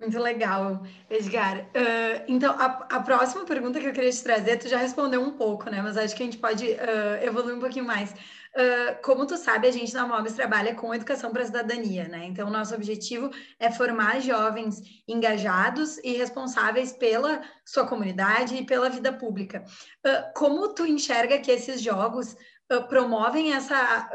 Muito 0.00 0.16
legal, 0.20 0.84
Edgar. 1.10 1.58
Uh, 1.58 2.22
então, 2.28 2.54
a, 2.56 2.86
a, 2.88 3.00
próxima 3.00 3.44
pergunta 3.44 3.80
que 3.80 3.86
eu 3.86 3.92
queria 3.92 4.12
te 4.12 4.22
trazer, 4.22 4.56
tu 4.56 4.68
já 4.68 4.78
respondeu 4.78 5.20
um 5.20 5.32
pouco, 5.32 5.68
né? 5.68 5.82
Mas 5.82 5.96
acho 5.96 6.14
que 6.14 6.22
a 6.22 6.26
gente 6.26 6.38
pode 6.38 6.64
uh, 6.66 7.24
evoluir 7.24 7.56
um 7.56 7.60
pouquinho 7.60 7.84
mais. 7.84 8.12
Uh, 8.12 9.02
como 9.02 9.26
tu 9.26 9.36
sabe, 9.36 9.66
a 9.66 9.72
gente 9.72 9.92
na 9.92 10.06
MOBS 10.06 10.34
trabalha 10.34 10.72
com 10.72 10.94
educação 10.94 11.32
para 11.32 11.42
a 11.42 11.46
cidadania, 11.46 12.06
né? 12.06 12.26
Então, 12.26 12.48
nosso 12.48 12.76
objetivo 12.76 13.28
é 13.58 13.72
formar 13.72 14.20
jovens 14.20 14.80
engajados 15.08 15.98
e 15.98 16.12
responsáveis 16.12 16.92
pela 16.92 17.42
sua 17.64 17.84
comunidade 17.84 18.54
e 18.54 18.64
pela 18.64 18.88
vida 18.88 19.12
pública. 19.12 19.64
como 20.32 20.74
tu 20.74 20.86
enxerga 20.86 21.40
que 21.40 21.50
esses 21.50 21.82
jogos 21.82 22.36
promovem 22.88 23.52
essa, 23.52 24.10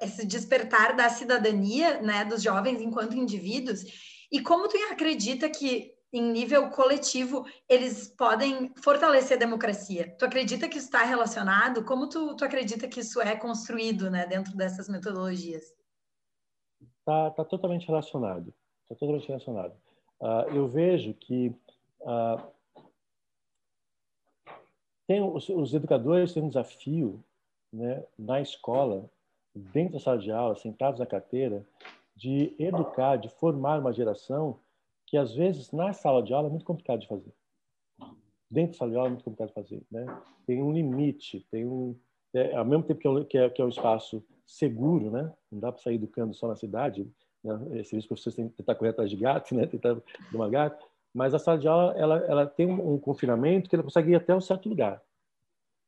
esse 0.00 0.26
despertar 0.26 0.94
da 0.94 1.08
cidadania, 1.08 2.00
né, 2.00 2.24
dos 2.24 2.42
jovens 2.42 2.80
enquanto 2.80 3.16
indivíduos? 3.16 3.84
E 4.30 4.40
como 4.40 4.68
tu 4.68 4.76
acredita 4.90 5.48
que, 5.48 5.94
em 6.12 6.22
nível 6.32 6.70
coletivo, 6.70 7.44
eles 7.68 8.08
podem 8.08 8.72
fortalecer 8.76 9.36
a 9.36 9.40
democracia? 9.40 10.14
Tu 10.18 10.24
acredita 10.24 10.68
que 10.68 10.78
isso 10.78 10.86
está 10.86 11.04
relacionado? 11.04 11.84
Como 11.84 12.08
tu, 12.08 12.34
tu 12.36 12.44
acredita 12.44 12.88
que 12.88 13.00
isso 13.00 13.20
é 13.20 13.36
construído 13.36 14.10
né, 14.10 14.26
dentro 14.26 14.56
dessas 14.56 14.88
metodologias? 14.88 15.74
Está 17.00 17.30
tá 17.30 17.44
totalmente 17.44 17.86
relacionado. 17.86 18.52
Está 18.82 18.94
totalmente 18.94 19.28
relacionado. 19.28 19.74
Uh, 20.20 20.54
eu 20.54 20.68
vejo 20.68 21.12
que 21.14 21.54
uh, 22.00 22.40
tem 25.06 25.22
os, 25.22 25.48
os, 25.48 25.74
educadores 25.74 26.32
têm 26.32 26.42
um 26.42 26.48
desafio 26.48 27.22
né, 27.72 28.04
na 28.18 28.40
escola, 28.40 29.08
dentro 29.54 29.94
da 29.94 30.00
sala 30.00 30.18
de 30.18 30.30
aula, 30.30 30.56
sentados 30.56 30.98
na 30.98 31.06
carteira, 31.06 31.66
de 32.16 32.56
educar, 32.58 33.16
de 33.16 33.28
formar 33.28 33.78
uma 33.78 33.92
geração 33.92 34.58
que, 35.06 35.16
às 35.16 35.34
vezes, 35.34 35.70
na 35.70 35.92
sala 35.92 36.22
de 36.22 36.32
aula 36.32 36.48
é 36.48 36.50
muito 36.50 36.64
complicado 36.64 37.00
de 37.00 37.06
fazer. 37.06 37.32
Dentro 38.50 38.72
da 38.72 38.78
sala 38.78 38.90
de 38.90 38.96
aula 38.96 39.08
é 39.08 39.10
muito 39.10 39.24
complicado 39.24 39.48
de 39.48 39.54
fazer. 39.54 39.82
Né? 39.90 40.06
Tem 40.46 40.62
um 40.62 40.72
limite, 40.72 41.46
tem 41.50 41.66
um... 41.66 41.96
É, 42.34 42.56
ao 42.56 42.64
mesmo 42.64 42.84
tempo 42.84 43.00
que 43.00 43.06
é, 43.06 43.10
um, 43.10 43.24
que, 43.24 43.38
é, 43.38 43.50
que 43.50 43.62
é 43.62 43.64
um 43.64 43.68
espaço 43.68 44.24
seguro, 44.44 45.10
né? 45.10 45.32
não 45.50 45.60
dá 45.60 45.70
para 45.70 45.82
sair 45.82 45.94
educando 45.94 46.34
só 46.34 46.48
na 46.48 46.56
cidade, 46.56 47.06
né? 47.46 47.78
Esse, 47.78 47.96
os 47.96 48.06
professores 48.06 48.34
têm 48.34 48.48
que 48.48 48.56
tentar 48.56 48.74
correr 48.74 48.90
atrás 48.90 49.08
de 49.08 49.16
gato, 49.16 49.54
né? 49.54 49.66
tentar 49.66 49.96
uma 50.34 50.48
gato, 50.48 50.86
mas 51.14 51.32
a 51.32 51.38
sala 51.38 51.58
de 51.58 51.68
aula 51.68 51.94
ela, 51.96 52.18
ela 52.26 52.46
tem 52.46 52.66
um, 52.66 52.94
um 52.94 52.98
confinamento 52.98 53.70
que 53.70 53.76
ela 53.76 53.84
consegue 53.84 54.10
ir 54.10 54.16
até 54.16 54.34
um 54.34 54.40
certo 54.40 54.68
lugar. 54.68 55.02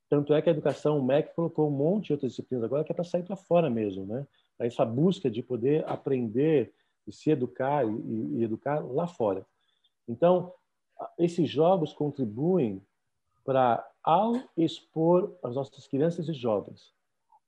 Tanto 0.09 0.33
é 0.33 0.41
que 0.41 0.49
a 0.49 0.53
educação, 0.53 0.99
o 0.99 1.05
MEC 1.05 1.35
colocou 1.35 1.69
um 1.69 1.71
monte 1.71 2.07
de 2.07 2.13
outras 2.15 2.33
disciplinas 2.33 2.65
agora 2.65 2.83
que 2.83 2.93
é 2.93 2.95
para 2.95 3.05
sair 3.05 3.25
para 3.25 3.37
fora 3.37 3.69
mesmo, 3.69 4.07
né? 4.07 4.27
Essa 4.67 4.85
busca 4.85 5.31
de 5.31 5.43
poder 5.43 5.85
aprender 5.89 6.73
e 7.07 7.13
se 7.13 7.31
educar 7.31 7.87
e, 7.87 8.39
e 8.39 8.45
educar 8.45 8.81
lá 8.81 9.07
fora. 9.07 9.47
Então, 10.07 10.53
esses 11.19 11.49
jogos 11.49 11.93
contribuem 11.93 12.83
para, 13.45 13.87
ao 14.03 14.35
expor 14.57 15.37
as 15.43 15.55
nossas 15.55 15.87
crianças 15.87 16.29
e 16.29 16.33
jovens 16.33 16.93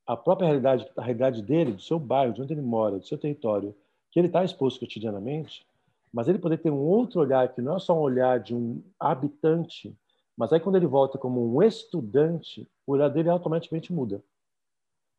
a 0.05 0.17
própria 0.17 0.47
realidade, 0.47 0.85
a 0.97 1.01
realidade 1.01 1.41
dele, 1.41 1.73
do 1.73 1.81
seu 1.81 1.99
bairro, 1.99 2.33
de 2.33 2.41
onde 2.41 2.53
ele 2.53 2.61
mora, 2.61 2.97
do 2.97 3.05
seu 3.05 3.17
território, 3.17 3.75
que 4.11 4.19
ele 4.19 4.27
está 4.27 4.43
exposto 4.43 4.79
cotidianamente, 4.79 5.65
mas 6.11 6.27
ele 6.27 6.37
poder 6.37 6.57
ter 6.57 6.69
um 6.69 6.79
outro 6.79 7.21
olhar 7.21 7.47
que 7.53 7.61
não 7.61 7.77
é 7.77 7.79
só 7.79 7.95
um 7.97 8.01
olhar 8.01 8.39
de 8.39 8.53
um 8.53 8.83
habitante, 8.99 9.95
mas 10.35 10.51
aí 10.51 10.59
quando 10.59 10.75
ele 10.75 10.87
volta 10.87 11.17
como 11.17 11.55
um 11.55 11.63
estudante, 11.63 12.67
o 12.85 12.91
olhar 12.91 13.07
dele 13.07 13.29
automaticamente 13.29 13.93
muda 13.93 14.21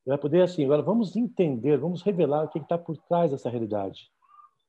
vai 0.06 0.18
poder 0.18 0.42
assim, 0.42 0.64
agora 0.64 0.82
vamos 0.82 1.16
entender, 1.16 1.76
vamos 1.78 2.02
revelar 2.02 2.44
o 2.44 2.48
que 2.48 2.58
está 2.58 2.76
por 2.76 2.96
trás 2.96 3.30
dessa 3.30 3.48
realidade. 3.48 4.10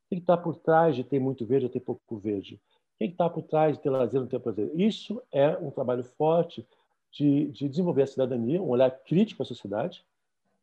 O 0.05 0.09
que 0.09 0.21
está 0.21 0.37
por 0.37 0.55
trás 0.57 0.95
de 0.95 1.03
ter 1.03 1.19
muito 1.19 1.45
verde 1.45 1.65
ou 1.65 1.71
ter 1.71 1.79
pouco 1.79 2.17
verde? 2.17 2.55
O 2.55 2.97
que 2.99 3.05
está 3.05 3.29
por 3.29 3.41
trás 3.43 3.75
de 3.75 3.83
ter 3.83 3.89
lazer 3.89 4.15
ou 4.19 4.21
não 4.21 4.29
ter 4.29 4.39
prazer? 4.39 4.71
Isso 4.75 5.21
é 5.31 5.57
um 5.57 5.71
trabalho 5.71 6.03
forte 6.03 6.65
de, 7.11 7.47
de 7.47 7.67
desenvolver 7.67 8.03
a 8.03 8.07
cidadania, 8.07 8.61
um 8.61 8.69
olhar 8.69 8.91
crítico 8.91 9.41
à 9.41 9.45
sociedade, 9.45 10.05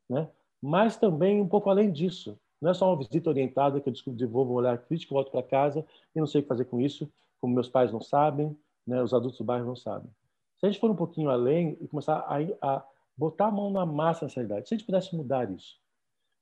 né? 0.09 0.29
mas 0.61 0.97
também 0.97 1.41
um 1.41 1.49
pouco 1.49 1.71
além 1.71 1.91
disso. 1.91 2.39
Não 2.61 2.71
é 2.71 2.75
só 2.75 2.89
uma 2.89 2.97
visita 2.97 3.31
orientada 3.31 3.81
que 3.81 3.89
eu 3.89 4.13
desenvolvo 4.13 4.53
um 4.53 4.57
olhar 4.57 4.79
crítico, 4.79 5.15
volto 5.15 5.31
para 5.31 5.43
casa 5.43 5.85
e 6.15 6.21
não 6.21 6.27
sei 6.27 6.41
o 6.41 6.43
que 6.43 6.49
fazer 6.49 6.67
com 6.67 6.81
isso, 6.81 7.11
como 7.41 7.55
meus 7.55 7.69
pais 7.69 7.91
não 7.91 8.01
sabem, 8.01 8.57
né? 8.87 9.03
os 9.03 9.15
adultos 9.15 9.39
do 9.39 9.45
bairro 9.45 9.67
não 9.67 9.77
sabem. 9.77 10.11
Se 10.59 10.67
a 10.67 10.71
gente 10.71 10.79
for 10.81 10.91
um 10.91 10.97
pouquinho 10.97 11.31
além 11.31 11.79
e 11.81 11.89
começar 11.89 12.19
a, 12.19 12.37
a 12.61 12.85
botar 13.21 13.49
a 13.49 13.51
mão 13.51 13.71
na 13.71 13.85
massa 13.85 14.25
nessa 14.25 14.37
realidade. 14.37 14.67
Se 14.67 14.75
a 14.75 14.79
gente 14.79 14.87
pudesse 14.87 15.15
mudar 15.15 15.51
isso. 15.51 15.79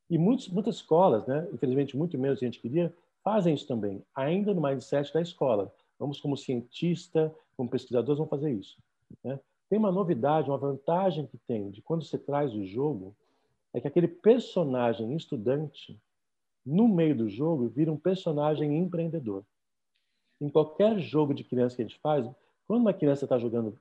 E 0.09 0.17
muitos, 0.17 0.49
muitas 0.49 0.77
escolas, 0.77 1.27
né, 1.27 1.49
infelizmente 1.53 1.97
muito 1.97 2.17
menos 2.17 2.41
a 2.41 2.45
gente 2.45 2.61
queria, 2.61 2.95
fazem 3.25 3.53
isso 3.53 3.67
também, 3.67 4.01
ainda 4.15 4.55
no 4.55 4.63
mindset 4.63 5.13
da 5.13 5.21
escola. 5.21 5.75
Vamos, 5.99 6.21
como 6.21 6.37
cientista, 6.37 7.35
como 7.57 7.69
pesquisadores, 7.69 8.19
vamos 8.19 8.31
fazer 8.31 8.53
isso. 8.53 8.79
Né? 9.25 9.41
Tem 9.69 9.77
uma 9.77 9.91
novidade, 9.91 10.49
uma 10.49 10.57
vantagem 10.57 11.27
que 11.27 11.37
tem 11.37 11.69
de 11.69 11.83
quando 11.83 12.05
você 12.05 12.17
traz 12.17 12.55
o 12.55 12.65
jogo, 12.65 13.13
é 13.75 13.81
que 13.81 13.89
aquele 13.89 14.07
personagem 14.07 15.17
estudante, 15.17 16.01
no 16.65 16.87
meio 16.87 17.17
do 17.17 17.29
jogo, 17.29 17.69
vira 17.69 17.91
um 17.91 17.99
personagem 17.99 18.79
empreendedor. 18.79 19.45
Em 20.41 20.49
qualquer 20.49 21.01
jogo 21.01 21.35
de 21.35 21.43
criança 21.43 21.75
que 21.75 21.83
a 21.83 21.87
gente 21.87 21.99
faz, 21.99 22.25
quando 22.69 22.83
uma 22.83 22.95
criança 22.95 23.25
está 23.25 23.37
jogando 23.37 23.77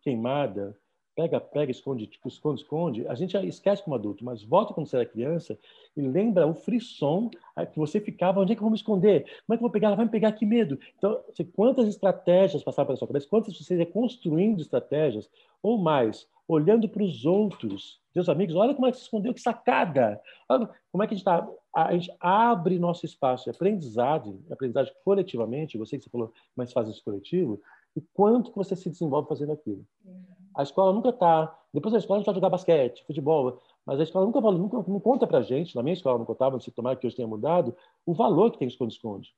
queimada, 0.00 0.74
pega, 1.20 1.38
pega, 1.38 1.70
esconde, 1.70 2.06
tipo, 2.06 2.28
esconde, 2.28 2.62
esconde, 2.62 3.06
a 3.06 3.14
gente 3.14 3.36
esquece 3.46 3.82
como 3.82 3.94
adulto, 3.94 4.24
mas 4.24 4.42
volta 4.42 4.72
quando 4.72 4.86
você 4.86 4.96
era 4.96 5.04
criança 5.04 5.58
e 5.94 6.00
lembra 6.00 6.46
o 6.46 6.54
frisson 6.54 7.28
que 7.72 7.78
você 7.78 8.00
ficava, 8.00 8.40
onde 8.40 8.52
é 8.52 8.54
que 8.54 8.60
eu 8.60 8.64
vou 8.64 8.70
me 8.70 8.76
esconder? 8.76 9.24
Como 9.46 9.54
é 9.54 9.56
que 9.56 9.62
eu 9.62 9.68
vou 9.68 9.70
pegar? 9.70 9.88
Ela 9.88 9.96
vai 9.96 10.06
me 10.06 10.10
pegar, 10.10 10.32
que 10.32 10.46
medo. 10.46 10.78
Então, 10.96 11.20
quantas 11.54 11.86
estratégias 11.88 12.62
passaram 12.62 12.86
pela 12.86 12.96
sua 12.96 13.06
cabeça, 13.06 13.28
quantas 13.28 13.54
você 13.54 13.76
ia 13.76 13.84
construindo 13.84 14.62
estratégias, 14.62 15.28
ou 15.62 15.76
mais, 15.76 16.26
olhando 16.48 16.88
para 16.88 17.02
os 17.02 17.26
outros, 17.26 18.00
seus 18.14 18.30
amigos, 18.30 18.54
olha 18.56 18.74
como 18.74 18.86
é 18.86 18.90
que 18.90 18.96
se 18.96 19.02
escondeu, 19.02 19.34
que 19.34 19.42
sacada! 19.42 20.18
Olha 20.48 20.70
como 20.90 21.04
é 21.04 21.06
que 21.06 21.12
a 21.12 21.16
gente 21.16 21.26
está... 21.26 21.46
A 21.76 21.92
gente 21.92 22.10
abre 22.18 22.78
nosso 22.78 23.04
espaço 23.04 23.44
de 23.44 23.50
aprendizado, 23.50 24.42
aprendizagem 24.50 24.92
coletivamente, 25.04 25.76
você 25.76 25.98
que 25.98 26.04
você 26.04 26.10
falou, 26.10 26.32
mas 26.56 26.72
faz 26.72 26.88
isso 26.88 27.04
coletivo, 27.04 27.60
e 27.94 28.00
quanto 28.14 28.50
que 28.50 28.56
você 28.56 28.74
se 28.74 28.88
desenvolve 28.88 29.28
fazendo 29.28 29.52
aquilo. 29.52 29.84
Uhum. 30.04 30.29
A 30.54 30.62
escola 30.62 30.92
nunca 30.92 31.10
está. 31.10 31.56
Depois 31.72 31.92
da 31.92 31.98
escola 31.98 32.18
a 32.18 32.20
gente 32.20 32.26
vai 32.26 32.34
jogar 32.34 32.50
basquete, 32.50 33.04
futebol, 33.06 33.60
mas 33.86 34.00
a 34.00 34.02
escola 34.02 34.26
nunca, 34.26 34.40
nunca 34.40 34.90
não 34.90 35.00
conta 35.00 35.26
para 35.26 35.42
gente, 35.42 35.74
na 35.76 35.82
minha 35.82 35.94
escola 35.94 36.18
não 36.18 36.24
contava, 36.24 36.58
se 36.60 36.70
tomar 36.70 36.96
que 36.96 37.06
hoje 37.06 37.16
tenha 37.16 37.28
mudado, 37.28 37.74
o 38.04 38.12
valor 38.12 38.50
que 38.50 38.58
tem 38.58 38.68
esconde-esconde. 38.68 39.34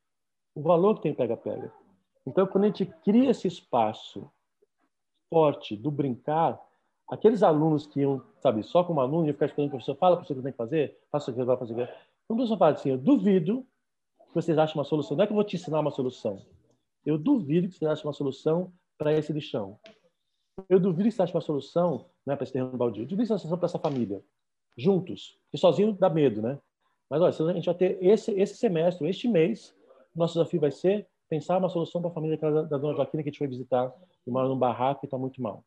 o 0.55 0.61
valor 0.61 0.95
que 0.95 1.01
tem 1.01 1.13
pega-pega. 1.13 1.71
Então, 2.25 2.45
quando 2.47 2.65
a 2.65 2.67
gente 2.67 2.85
cria 3.03 3.31
esse 3.31 3.47
espaço 3.47 4.29
forte 5.29 5.75
do 5.75 5.91
brincar, 5.91 6.59
aqueles 7.09 7.43
alunos 7.43 7.85
que 7.85 8.01
iam, 8.01 8.21
sabe, 8.39 8.63
só 8.63 8.83
como 8.83 9.01
aluno, 9.01 9.25
iam 9.25 9.33
ficar 9.33 9.47
esperando 9.47 9.67
o 9.67 9.71
professor, 9.71 9.95
fala 9.95 10.15
para 10.15 10.23
o 10.23 10.27
que 10.27 10.33
tem 10.35 10.51
que 10.51 10.57
fazer, 10.57 10.99
faça 11.11 11.31
o 11.31 11.33
que 11.33 11.43
vai 11.43 11.57
fazer. 11.57 11.75
Quando 12.27 12.39
o 12.39 12.43
professor 12.43 12.57
fala 12.57 12.71
assim, 12.73 12.89
eu 12.91 12.97
duvido 12.97 13.65
que 14.27 14.35
vocês 14.35 14.57
achem 14.57 14.75
uma 14.75 14.83
solução. 14.83 15.17
Não 15.17 15.23
é 15.23 15.27
que 15.27 15.33
eu 15.33 15.35
vou 15.35 15.43
te 15.43 15.55
ensinar 15.55 15.79
uma 15.79 15.91
solução. 15.91 16.39
Eu 17.05 17.17
duvido 17.17 17.67
que 17.67 17.75
vocês 17.75 17.89
achem 17.89 18.05
uma 18.05 18.13
solução 18.13 18.71
para 18.97 19.13
esse 19.13 19.33
lixão. 19.33 19.77
Eu 20.69 20.79
duvido 20.79 21.09
que 21.09 21.21
achem 21.21 21.35
uma 21.35 21.41
solução 21.41 22.05
né, 22.25 22.35
para 22.35 22.43
esse 22.43 22.53
terreno 22.53 22.77
baldio. 22.77 23.03
Eu 23.03 23.07
duvido 23.07 23.27
que 23.27 23.33
achem 23.33 23.33
uma 23.33 23.39
solução 23.39 23.57
para 23.57 23.65
essa 23.65 23.79
família. 23.79 24.23
Juntos. 24.77 25.37
Porque 25.45 25.57
sozinho 25.57 25.93
dá 25.93 26.09
medo, 26.09 26.41
né? 26.41 26.59
Mas 27.09 27.21
olha, 27.21 27.51
a 27.51 27.53
gente 27.53 27.65
vai 27.65 27.75
ter 27.75 27.97
esse, 28.01 28.31
esse 28.31 28.55
semestre, 28.55 29.07
este 29.07 29.27
mês, 29.27 29.75
nosso 30.15 30.33
desafio 30.33 30.59
vai 30.59 30.71
ser 30.71 31.07
pensar 31.29 31.57
uma 31.57 31.69
solução 31.69 32.01
para 32.01 32.11
a 32.11 32.13
família 32.13 32.37
da, 32.37 32.63
da 32.63 32.77
dona 32.77 32.95
Joaquina 32.95 33.23
que 33.23 33.29
a 33.29 33.31
gente 33.31 33.39
foi 33.39 33.47
visitar 33.47 33.93
e 34.25 34.31
mora 34.31 34.47
num 34.47 34.57
barraco 34.57 35.03
e 35.03 35.07
está 35.07 35.17
muito 35.17 35.41
mal. 35.41 35.63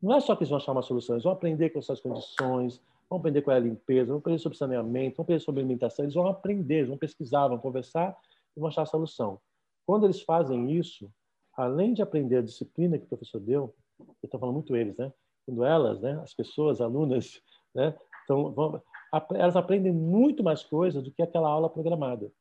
Não 0.00 0.14
é 0.14 0.20
só 0.20 0.36
que 0.36 0.42
eles 0.42 0.50
vão 0.50 0.58
achar 0.58 0.72
uma 0.72 0.82
solução, 0.82 1.14
eles 1.14 1.24
vão 1.24 1.32
aprender 1.32 1.70
com 1.70 1.78
essas 1.78 2.00
condições, 2.00 2.80
vão 3.08 3.18
aprender 3.18 3.42
qual 3.42 3.54
é 3.54 3.58
a 3.58 3.62
limpeza, 3.62 4.08
vão 4.08 4.18
aprender 4.18 4.38
sobre 4.38 4.58
saneamento, 4.58 5.16
vão 5.16 5.24
aprender 5.24 5.40
sobre 5.40 5.60
alimentação, 5.60 6.04
eles 6.04 6.14
vão 6.14 6.26
aprender, 6.26 6.74
eles 6.76 6.88
vão 6.88 6.98
pesquisar, 6.98 7.48
vão 7.48 7.58
conversar 7.58 8.14
e 8.54 8.60
vão 8.60 8.68
achar 8.68 8.82
a 8.82 8.86
solução. 8.86 9.40
Quando 9.86 10.04
eles 10.04 10.20
fazem 10.20 10.72
isso, 10.72 11.10
além 11.56 11.94
de 11.94 12.02
aprender 12.02 12.36
a 12.36 12.42
disciplina 12.42 12.98
que 12.98 13.04
o 13.04 13.08
professor 13.08 13.40
deu, 13.40 13.74
eu 14.00 14.14
estou 14.24 14.40
falando 14.40 14.54
muito 14.54 14.76
eles, 14.76 14.96
né? 14.96 15.12
Quando 15.46 15.64
elas, 15.64 16.00
né, 16.00 16.18
as 16.22 16.32
pessoas, 16.34 16.80
alunas, 16.80 17.40
né, 17.74 17.94
então, 18.24 18.52
vão, 18.52 18.82
elas 19.34 19.56
aprendem 19.56 19.92
muito 19.92 20.42
mais 20.42 20.62
coisas 20.62 21.02
do 21.02 21.10
que 21.10 21.22
aquela 21.22 21.48
aula 21.48 21.68
programada. 21.68 22.32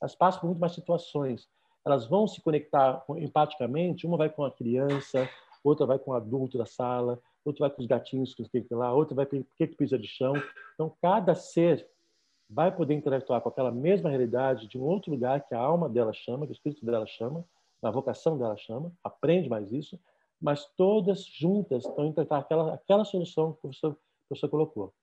Elas 0.00 0.14
passam 0.14 0.40
por 0.40 0.46
muito 0.46 0.60
mais 0.60 0.72
situações 0.72 1.48
elas 1.86 2.04
vão 2.04 2.26
se 2.26 2.40
conectar 2.40 3.04
empaticamente, 3.16 4.08
uma 4.08 4.16
vai 4.16 4.28
com 4.28 4.44
a 4.44 4.50
criança, 4.50 5.30
outra 5.62 5.86
vai 5.86 6.00
com 6.00 6.10
o 6.10 6.14
adulto 6.14 6.58
da 6.58 6.66
sala, 6.66 7.20
outra 7.44 7.68
vai 7.68 7.70
com 7.70 7.80
os 7.80 7.86
gatinhos 7.86 8.34
que 8.34 8.42
tem 8.48 8.66
lá, 8.72 8.92
outra 8.92 9.14
vai 9.14 9.24
com 9.24 9.36
o 9.36 9.46
que 9.56 9.68
pisa 9.68 9.96
de 9.96 10.08
chão. 10.08 10.34
Então, 10.74 10.92
cada 11.00 11.32
ser 11.36 11.88
vai 12.50 12.74
poder 12.74 12.94
interactuar 12.94 13.40
com 13.40 13.48
aquela 13.48 13.70
mesma 13.70 14.10
realidade 14.10 14.66
de 14.66 14.76
um 14.76 14.82
outro 14.82 15.12
lugar 15.12 15.46
que 15.46 15.54
a 15.54 15.60
alma 15.60 15.88
dela 15.88 16.12
chama, 16.12 16.44
que 16.44 16.52
o 16.52 16.54
espírito 16.54 16.84
dela 16.84 17.06
chama, 17.06 17.44
a 17.80 17.90
vocação 17.90 18.36
dela 18.36 18.56
chama, 18.56 18.92
aprende 19.04 19.48
mais 19.48 19.70
isso, 19.70 19.96
mas 20.40 20.66
todas 20.76 21.24
juntas 21.24 21.84
estão 21.84 22.06
interpretar 22.06 22.40
aquela, 22.40 22.74
aquela 22.74 23.04
solução 23.04 23.52
que 23.52 23.58
o 23.58 23.60
professor, 23.62 23.92
o 23.92 24.28
professor 24.28 24.48
colocou. 24.48 24.94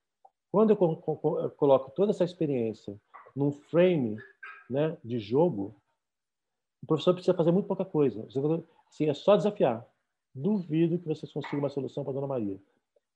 Quando 0.51 0.69
eu 0.71 1.51
coloco 1.57 1.91
toda 1.91 2.11
essa 2.11 2.23
experiência 2.23 2.95
num 3.35 3.51
frame 3.51 4.17
né, 4.69 4.95
de 5.03 5.17
jogo, 5.19 5.75
o 6.83 6.85
professor 6.85 7.13
precisa 7.13 7.35
fazer 7.35 7.51
muito 7.51 7.65
pouca 7.65 7.83
coisa. 7.83 8.27
Assim, 8.87 9.09
é 9.09 9.13
só 9.13 9.35
desafiar. 9.35 9.85
Duvido 10.35 10.99
que 10.99 11.07
vocês 11.07 11.31
consigam 11.31 11.59
uma 11.59 11.69
solução 11.69 12.03
para 12.03 12.11
a 12.11 12.15
Dona 12.15 12.27
Maria. 12.27 12.59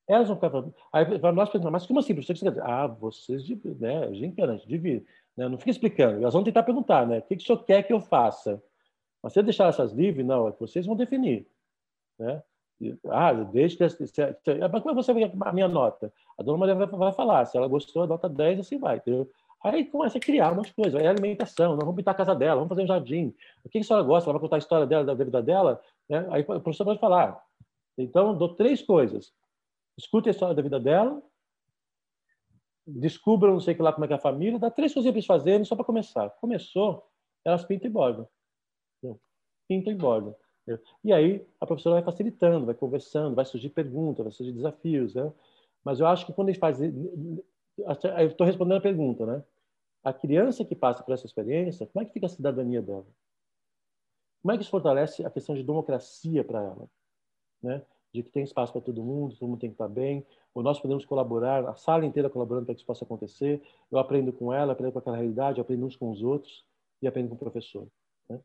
Elas 0.07 0.29
vão 0.29 0.37
ficar. 0.37 0.51
Aí 0.93 1.05
nós 1.33 1.49
pensamos, 1.49 1.71
mas 1.71 1.85
como 1.85 1.99
assim, 1.99 2.13
professor? 2.13 2.33
Que 2.33 2.39
você 2.39 2.45
quer 2.45 2.51
dizer? 2.51 2.63
Ah, 2.63 2.87
vocês 2.87 3.43
dividem, 3.43 3.75
né? 3.75 4.13
Gincana, 4.13 4.57
divide. 4.65 5.05
Né? 5.35 5.49
Não 5.49 5.57
fica 5.57 5.71
explicando. 5.71 6.21
Elas 6.21 6.33
vão 6.33 6.43
tentar 6.43 6.63
perguntar, 6.63 7.05
né? 7.05 7.19
O 7.19 7.21
que, 7.23 7.35
que 7.35 7.43
o 7.43 7.45
senhor 7.45 7.63
quer 7.65 7.83
que 7.83 7.91
eu 7.91 7.99
faça? 7.99 8.63
Mas 9.21 9.33
se 9.33 9.39
eu 9.39 9.43
deixar 9.43 9.67
essas 9.67 9.91
livres, 9.91 10.25
não, 10.25 10.47
é 10.47 10.51
que 10.53 10.59
vocês 10.59 10.85
vão 10.85 10.95
definir. 10.95 11.45
Né? 12.19 12.41
Ah, 13.09 13.33
desde 13.33 13.77
que. 13.77 13.83
Mas 13.83 14.83
como 14.83 14.91
é 14.91 14.93
você 14.93 15.13
vai 15.13 15.23
a 15.23 15.53
minha 15.53 15.67
nota? 15.67 16.13
A 16.37 16.43
dona 16.43 16.57
Maria 16.57 16.75
vai, 16.75 17.11
falar. 17.11 17.45
Se 17.45 17.57
ela 17.57 17.67
gostou, 17.67 18.05
nota 18.05 18.29
10, 18.29 18.59
assim 18.59 18.77
vai. 18.77 18.97
Entendeu? 18.97 19.29
Aí 19.63 19.85
começa 19.85 20.17
a 20.17 20.21
criar 20.21 20.51
umas 20.51 20.71
coisas, 20.71 20.95
aí 20.95 21.07
alimentação, 21.07 21.71
nós 21.71 21.79
vamos 21.79 21.95
pintar 21.95 22.13
a 22.13 22.17
casa 22.17 22.35
dela, 22.35 22.55
vamos 22.55 22.69
fazer 22.69 22.83
um 22.83 22.87
jardim. 22.87 23.33
O 23.63 23.69
que 23.69 23.79
a 23.79 23.83
senhora 23.83 24.05
gosta? 24.05 24.29
Ela 24.29 24.37
vai 24.37 24.41
contar 24.41 24.57
a 24.57 24.59
história 24.59 24.85
dela, 24.85 25.03
da 25.03 25.13
vida 25.15 25.41
dela, 25.41 25.81
né? 26.07 26.27
aí 26.29 26.41
o 26.43 26.61
professor 26.61 26.85
pode 26.85 26.99
falar. 26.99 27.43
Então, 27.97 28.37
dou 28.37 28.53
três 28.55 28.83
coisas. 28.83 29.33
Escute 29.97 30.29
a 30.29 30.31
história 30.31 30.53
da 30.53 30.61
vida 30.61 30.79
dela, 30.79 31.21
descubram, 32.85 33.53
não 33.53 33.59
sei 33.59 33.73
que 33.73 33.81
lá 33.81 33.91
como 33.91 34.05
é 34.05 34.07
que 34.07 34.13
é 34.13 34.17
a 34.17 34.19
família, 34.19 34.59
dá 34.59 34.69
três 34.69 34.93
coisinhas 34.93 35.11
para 35.11 35.17
eles 35.17 35.25
fazerem 35.25 35.65
só 35.65 35.75
para 35.75 35.83
começar. 35.83 36.29
Começou, 36.39 37.05
elas 37.43 37.65
pintam 37.65 37.89
e 37.89 37.93
bordam. 37.93 38.27
Pintam 39.67 39.91
e 39.91 39.95
bordam. 39.95 40.35
E 41.03 41.13
aí 41.13 41.45
a 41.59 41.65
professora 41.65 41.95
vai 41.95 42.03
facilitando, 42.03 42.65
vai 42.65 42.75
conversando, 42.75 43.35
vai 43.35 43.45
surgir 43.45 43.69
perguntas, 43.69 44.23
vai 44.23 44.31
surgir 44.31 44.51
desafios. 44.51 45.15
Né? 45.15 45.31
Mas 45.83 45.99
eu 45.99 46.07
acho 46.07 46.25
que 46.25 46.33
quando 46.33 46.49
a 46.49 46.51
gente 46.51 46.59
faz 46.59 46.79
eu 47.77 48.27
estou 48.27 48.45
respondendo 48.45 48.77
a 48.77 48.81
pergunta, 48.81 49.25
né? 49.25 49.43
A 50.03 50.13
criança 50.13 50.65
que 50.65 50.75
passa 50.75 51.03
por 51.03 51.13
essa 51.13 51.25
experiência, 51.25 51.85
como 51.87 52.01
é 52.01 52.05
que 52.05 52.13
fica 52.13 52.25
a 52.25 52.29
cidadania 52.29 52.81
dela? 52.81 53.05
Como 54.41 54.51
é 54.51 54.55
que 54.55 54.63
isso 54.63 54.71
fortalece 54.71 55.25
a 55.25 55.29
questão 55.29 55.53
de 55.53 55.63
democracia 55.63 56.43
para 56.43 56.63
ela? 56.63 56.89
Né? 57.61 57.83
De 58.13 58.23
que 58.23 58.29
tem 58.29 58.43
espaço 58.43 58.71
para 58.71 58.81
todo 58.81 59.03
mundo, 59.03 59.35
todo 59.35 59.49
mundo 59.49 59.59
tem 59.59 59.69
que 59.69 59.73
estar 59.73 59.87
bem, 59.87 60.25
ou 60.53 60.63
nós 60.63 60.79
podemos 60.79 61.05
colaborar, 61.05 61.67
a 61.67 61.75
sala 61.75 62.05
inteira 62.05 62.29
colaborando 62.29 62.65
para 62.65 62.73
que 62.73 62.79
isso 62.79 62.87
possa 62.87 63.03
acontecer. 63.03 63.61
Eu 63.91 63.99
aprendo 63.99 64.31
com 64.31 64.53
ela, 64.53 64.71
aprendo 64.71 64.93
com 64.93 64.99
aquela 64.99 65.17
realidade, 65.17 65.59
aprendo 65.59 65.85
uns 65.85 65.95
com 65.95 66.09
os 66.09 66.23
outros 66.23 66.65
e 67.01 67.07
aprendo 67.07 67.29
com 67.29 67.35
o 67.35 67.39
professor. 67.39 67.87
Né? 68.29 68.39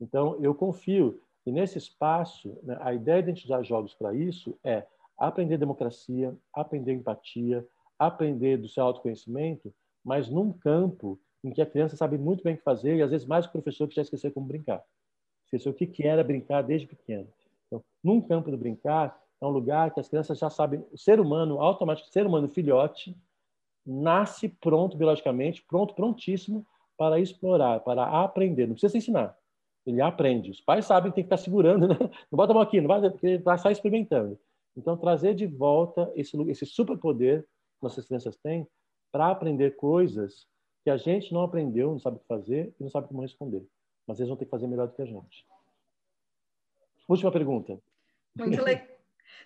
Então, 0.00 0.36
eu 0.42 0.54
confio 0.54 1.20
que 1.46 1.52
nesse 1.52 1.78
espaço, 1.78 2.58
né, 2.64 2.76
a 2.80 2.92
ideia 2.92 3.22
de 3.22 3.44
usar 3.44 3.62
jogos 3.62 3.94
para 3.94 4.12
isso 4.12 4.58
é 4.64 4.84
aprender 5.16 5.56
democracia, 5.56 6.36
aprender 6.52 6.92
empatia, 6.92 7.64
aprender 7.96 8.56
do 8.56 8.68
seu 8.68 8.82
autoconhecimento, 8.82 9.72
mas 10.04 10.28
num 10.28 10.52
campo 10.52 11.16
em 11.44 11.52
que 11.52 11.62
a 11.62 11.66
criança 11.66 11.96
sabe 11.96 12.18
muito 12.18 12.42
bem 12.42 12.54
o 12.54 12.56
que 12.56 12.64
fazer 12.64 12.96
e 12.96 13.02
às 13.02 13.12
vezes 13.12 13.24
mais 13.28 13.46
que 13.46 13.50
o 13.50 13.62
professor 13.62 13.86
que 13.86 13.94
já 13.94 14.02
esqueceu 14.02 14.32
como 14.32 14.48
brincar. 14.48 14.82
Esqueceu 15.44 15.70
o 15.70 15.74
que 15.76 16.04
era 16.04 16.24
brincar 16.24 16.62
desde 16.62 16.88
pequeno. 16.88 17.28
Então, 17.68 17.80
num 18.02 18.20
campo 18.20 18.50
do 18.50 18.58
brincar, 18.58 19.16
é 19.40 19.46
um 19.46 19.50
lugar 19.50 19.94
que 19.94 20.00
as 20.00 20.08
crianças 20.08 20.40
já 20.40 20.50
sabem, 20.50 20.84
o 20.90 20.98
ser 20.98 21.20
humano, 21.20 21.60
automaticamente, 21.60 22.12
ser 22.12 22.26
humano 22.26 22.48
filhote, 22.48 23.16
nasce 23.86 24.48
pronto 24.48 24.96
biologicamente, 24.96 25.62
pronto, 25.62 25.94
prontíssimo 25.94 26.66
para 26.98 27.20
explorar, 27.20 27.78
para 27.84 28.02
aprender. 28.24 28.66
Não 28.66 28.74
precisa 28.74 28.98
ensinar. 28.98 29.38
Ele 29.86 30.00
aprende. 30.00 30.50
Os 30.50 30.60
pais 30.60 30.84
sabem 30.84 31.10
que 31.10 31.16
tem 31.16 31.24
que 31.24 31.32
estar 31.32 31.36
segurando, 31.36 31.86
né? 31.86 31.96
Não 32.30 32.36
bota 32.36 32.52
a 32.52 32.54
mão 32.54 32.62
aqui, 32.62 32.80
não 32.80 32.88
vai, 32.88 33.00
porque 33.10 33.26
ele 33.26 33.42
vai 33.42 33.56
sair 33.56 33.72
experimentando. 33.72 34.38
Então, 34.76 34.96
trazer 34.96 35.34
de 35.34 35.46
volta 35.46 36.12
esse, 36.14 36.36
esse 36.50 36.66
superpoder 36.66 37.46
nossas 37.80 38.06
crianças 38.06 38.36
têm 38.36 38.66
para 39.12 39.30
aprender 39.30 39.76
coisas 39.76 40.46
que 40.82 40.90
a 40.90 40.96
gente 40.96 41.32
não 41.32 41.42
aprendeu, 41.42 41.92
não 41.92 41.98
sabe 41.98 42.16
o 42.16 42.20
que 42.20 42.26
fazer 42.26 42.74
e 42.78 42.82
não 42.82 42.90
sabe 42.90 43.08
como 43.08 43.22
responder. 43.22 43.66
Mas 44.06 44.18
eles 44.18 44.28
vão 44.28 44.36
ter 44.36 44.44
que 44.44 44.50
fazer 44.50 44.66
melhor 44.66 44.88
do 44.88 44.94
que 44.94 45.02
a 45.02 45.06
gente. 45.06 45.46
Última 47.08 47.30
pergunta. 47.32 47.80
Muito 48.34 48.62
legal. 48.62 48.95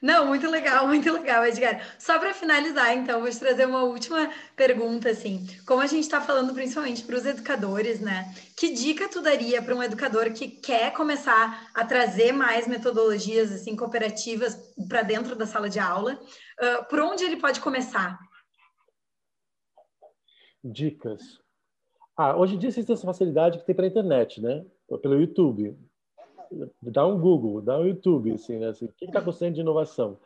Não, 0.00 0.26
muito 0.26 0.48
legal, 0.48 0.86
muito 0.88 1.12
legal, 1.12 1.44
Edgar. 1.44 1.94
Só 1.98 2.18
para 2.18 2.32
finalizar, 2.32 2.96
então, 2.96 3.20
vou 3.20 3.30
te 3.30 3.38
trazer 3.38 3.66
uma 3.66 3.82
última 3.82 4.30
pergunta, 4.56 5.10
assim. 5.10 5.46
Como 5.66 5.82
a 5.82 5.86
gente 5.86 6.04
está 6.04 6.20
falando 6.20 6.54
principalmente 6.54 7.04
para 7.04 7.16
os 7.16 7.26
educadores, 7.26 8.00
né? 8.00 8.34
Que 8.56 8.72
dica 8.72 9.08
tu 9.08 9.20
daria 9.20 9.60
para 9.60 9.74
um 9.74 9.82
educador 9.82 10.32
que 10.32 10.48
quer 10.48 10.92
começar 10.92 11.70
a 11.74 11.84
trazer 11.84 12.32
mais 12.32 12.66
metodologias, 12.66 13.52
assim, 13.52 13.76
cooperativas 13.76 14.56
para 14.88 15.02
dentro 15.02 15.36
da 15.36 15.46
sala 15.46 15.68
de 15.68 15.78
aula? 15.78 16.18
Uh, 16.58 16.88
por 16.88 17.00
onde 17.00 17.24
ele 17.24 17.36
pode 17.36 17.60
começar? 17.60 18.18
Dicas. 20.64 21.40
Ah, 22.16 22.36
hoje 22.36 22.54
em 22.54 22.58
dia 22.58 22.68
existe 22.68 22.92
essa 22.92 23.06
facilidade 23.06 23.58
que 23.58 23.64
tem 23.66 23.74
para 23.74 23.84
a 23.84 23.88
internet, 23.88 24.40
né? 24.40 24.64
Pelo 25.00 25.20
YouTube 25.20 25.78
dá 26.82 27.06
um 27.06 27.18
Google, 27.18 27.60
dá 27.60 27.78
um 27.78 27.86
YouTube, 27.86 28.32
assim, 28.32 28.58
né? 28.58 28.68
Assim, 28.68 28.86
o 28.86 28.92
que 28.92 29.04
está 29.04 29.20
acontecendo 29.20 29.54
de 29.54 29.60
inovação? 29.60 30.18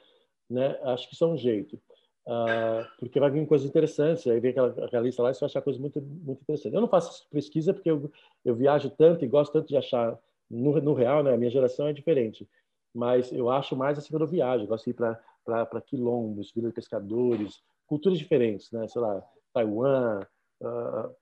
Né? 0.48 0.78
Acho 0.82 1.08
que 1.08 1.14
isso 1.14 1.24
é 1.24 1.28
um 1.28 1.36
jeito. 1.36 1.78
Uh, 2.26 2.88
porque 2.98 3.20
vai 3.20 3.30
vir 3.30 3.46
coisas 3.46 3.68
interessantes, 3.68 4.26
aí 4.26 4.40
vem 4.40 4.50
aquela, 4.50 4.68
aquela 4.86 5.02
lista 5.02 5.22
lá 5.22 5.30
e 5.30 5.34
você 5.34 5.40
vai 5.40 5.48
achar 5.48 5.62
coisas 5.62 5.80
muito, 5.80 6.00
muito 6.00 6.40
interessantes. 6.42 6.74
Eu 6.74 6.80
não 6.80 6.88
faço 6.88 7.28
pesquisa 7.30 7.74
porque 7.74 7.90
eu, 7.90 8.10
eu 8.44 8.54
viajo 8.54 8.88
tanto 8.90 9.24
e 9.24 9.28
gosto 9.28 9.52
tanto 9.52 9.68
de 9.68 9.76
achar 9.76 10.18
no, 10.50 10.80
no 10.80 10.94
real, 10.94 11.22
né? 11.22 11.34
A 11.34 11.36
minha 11.36 11.50
geração 11.50 11.86
é 11.86 11.92
diferente, 11.92 12.48
mas 12.94 13.30
eu 13.30 13.50
acho 13.50 13.76
mais 13.76 13.98
assim 13.98 14.10
quando 14.10 14.22
eu 14.22 14.28
viajo, 14.28 14.64
eu 14.64 14.68
gosto 14.68 14.84
de 14.84 14.90
ir 14.90 14.94
para 14.94 15.80
quilombos, 15.82 16.50
vilas 16.50 16.70
de 16.70 16.74
pescadores, 16.74 17.62
culturas 17.86 18.18
diferentes, 18.18 18.70
né? 18.72 18.88
Sei 18.88 19.02
lá, 19.02 19.22
Taiwan, 19.52 20.20
uh, 20.62 21.14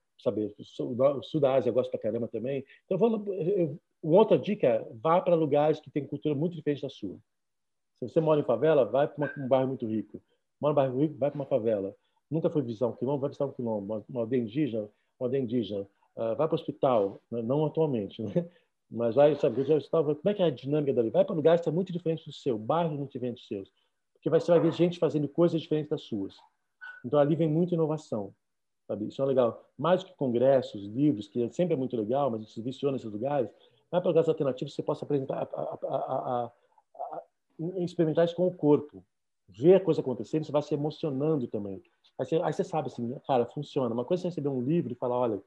o 0.58 0.64
sul, 0.64 0.96
o 0.96 1.22
sul 1.22 1.40
da 1.40 1.54
Ásia 1.54 1.70
eu 1.70 1.74
gosto 1.74 1.90
pra 1.90 1.98
caramba 1.98 2.28
também. 2.28 2.64
Então, 2.84 2.94
eu 2.94 2.98
vou, 2.98 3.34
eu, 3.34 3.78
uma 4.02 4.18
outra 4.18 4.38
dica 4.38 4.66
é 4.66 4.88
vá 5.00 5.20
para 5.20 5.34
lugares 5.34 5.80
que 5.80 5.90
têm 5.90 6.06
cultura 6.06 6.34
muito 6.34 6.56
diferente 6.56 6.82
da 6.82 6.88
sua. 6.88 7.16
Se 7.98 8.08
você 8.08 8.20
mora 8.20 8.40
em 8.40 8.44
favela, 8.44 8.84
vai 8.84 9.06
para 9.06 9.32
um 9.38 9.46
bairro 9.46 9.68
muito 9.68 9.86
rico. 9.86 10.20
Mora 10.60 10.72
em 10.72 10.76
bairro 10.76 11.00
rico, 11.00 11.18
vai 11.18 11.30
para 11.30 11.38
uma 11.38 11.46
favela. 11.46 11.94
Nunca 12.30 12.50
foi 12.50 12.62
visitar 12.62 12.88
um 12.88 12.96
quilombo, 12.96 13.20
vai 13.20 13.30
visitar 13.30 13.46
um 13.46 13.52
quilombo. 13.52 14.04
Uma 14.08 14.20
aldeia 14.22 14.40
indígena, 14.40 14.88
uma 15.20 15.26
aldeia 15.26 15.42
indígena. 15.42 15.82
Uh, 16.16 16.34
vai 16.36 16.48
para 16.48 16.52
o 16.52 16.54
hospital, 16.54 17.22
né? 17.30 17.42
não 17.42 17.64
atualmente, 17.64 18.22
né? 18.22 18.32
mas 18.90 19.14
vai, 19.14 19.34
sabe, 19.36 19.64
já 19.64 19.76
estava, 19.78 20.14
como 20.14 20.28
é 20.28 20.34
que 20.34 20.42
é 20.42 20.46
a 20.46 20.50
dinâmica 20.50 20.92
dali? 20.92 21.10
Vai 21.10 21.24
para 21.24 21.34
lugares 21.34 21.60
que 21.60 21.64
são 21.64 21.72
muito 21.72 21.92
diferentes 21.92 22.26
do 22.26 22.32
seu, 22.32 22.58
bairros 22.58 22.96
muito 22.96 23.12
diferentes 23.12 23.42
dos 23.42 23.48
seus. 23.48 23.72
Porque 24.12 24.28
você 24.28 24.50
vai 24.50 24.60
ver 24.60 24.72
gente 24.72 24.98
fazendo 24.98 25.28
coisas 25.28 25.60
diferentes 25.60 25.90
das 25.90 26.02
suas. 26.02 26.36
Então, 27.04 27.18
ali 27.18 27.34
vem 27.34 27.48
muita 27.48 27.74
inovação. 27.74 28.34
sabe? 28.86 29.06
Isso 29.06 29.22
é 29.22 29.24
legal. 29.24 29.64
Mais 29.78 30.02
do 30.02 30.10
que 30.10 30.16
congressos, 30.16 30.82
livros, 30.82 31.28
que 31.28 31.48
sempre 31.50 31.74
é 31.74 31.76
muito 31.76 31.96
legal, 31.96 32.30
mas 32.30 32.52
se 32.52 32.60
viciona 32.60 32.92
nesses 32.92 33.10
lugares, 33.10 33.50
vai 33.92 34.00
para 34.00 34.08
lugares 34.08 34.28
alternativos 34.28 34.74
você 34.74 34.82
possa 34.82 35.04
apresentar, 35.04 35.46
a, 35.52 35.78
a, 35.86 36.44
a, 36.44 36.52
experimentar 37.76 38.24
isso 38.24 38.34
com 38.34 38.46
o 38.46 38.54
corpo. 38.54 39.04
Ver 39.46 39.74
a 39.74 39.80
coisa 39.80 40.00
acontecendo, 40.00 40.44
você 40.44 40.50
vai 40.50 40.62
se 40.62 40.72
emocionando 40.72 41.46
também. 41.46 41.82
Aí 42.18 42.24
você, 42.24 42.36
aí 42.42 42.52
você 42.52 42.64
sabe 42.64 42.88
assim, 42.88 43.14
cara, 43.26 43.44
funciona. 43.44 43.94
Uma 43.94 44.04
coisa 44.04 44.22
é 44.22 44.22
você 44.22 44.28
receber 44.28 44.48
um 44.48 44.62
livro 44.62 44.92
e 44.92 44.96
falar, 44.96 45.18
olha, 45.18 45.42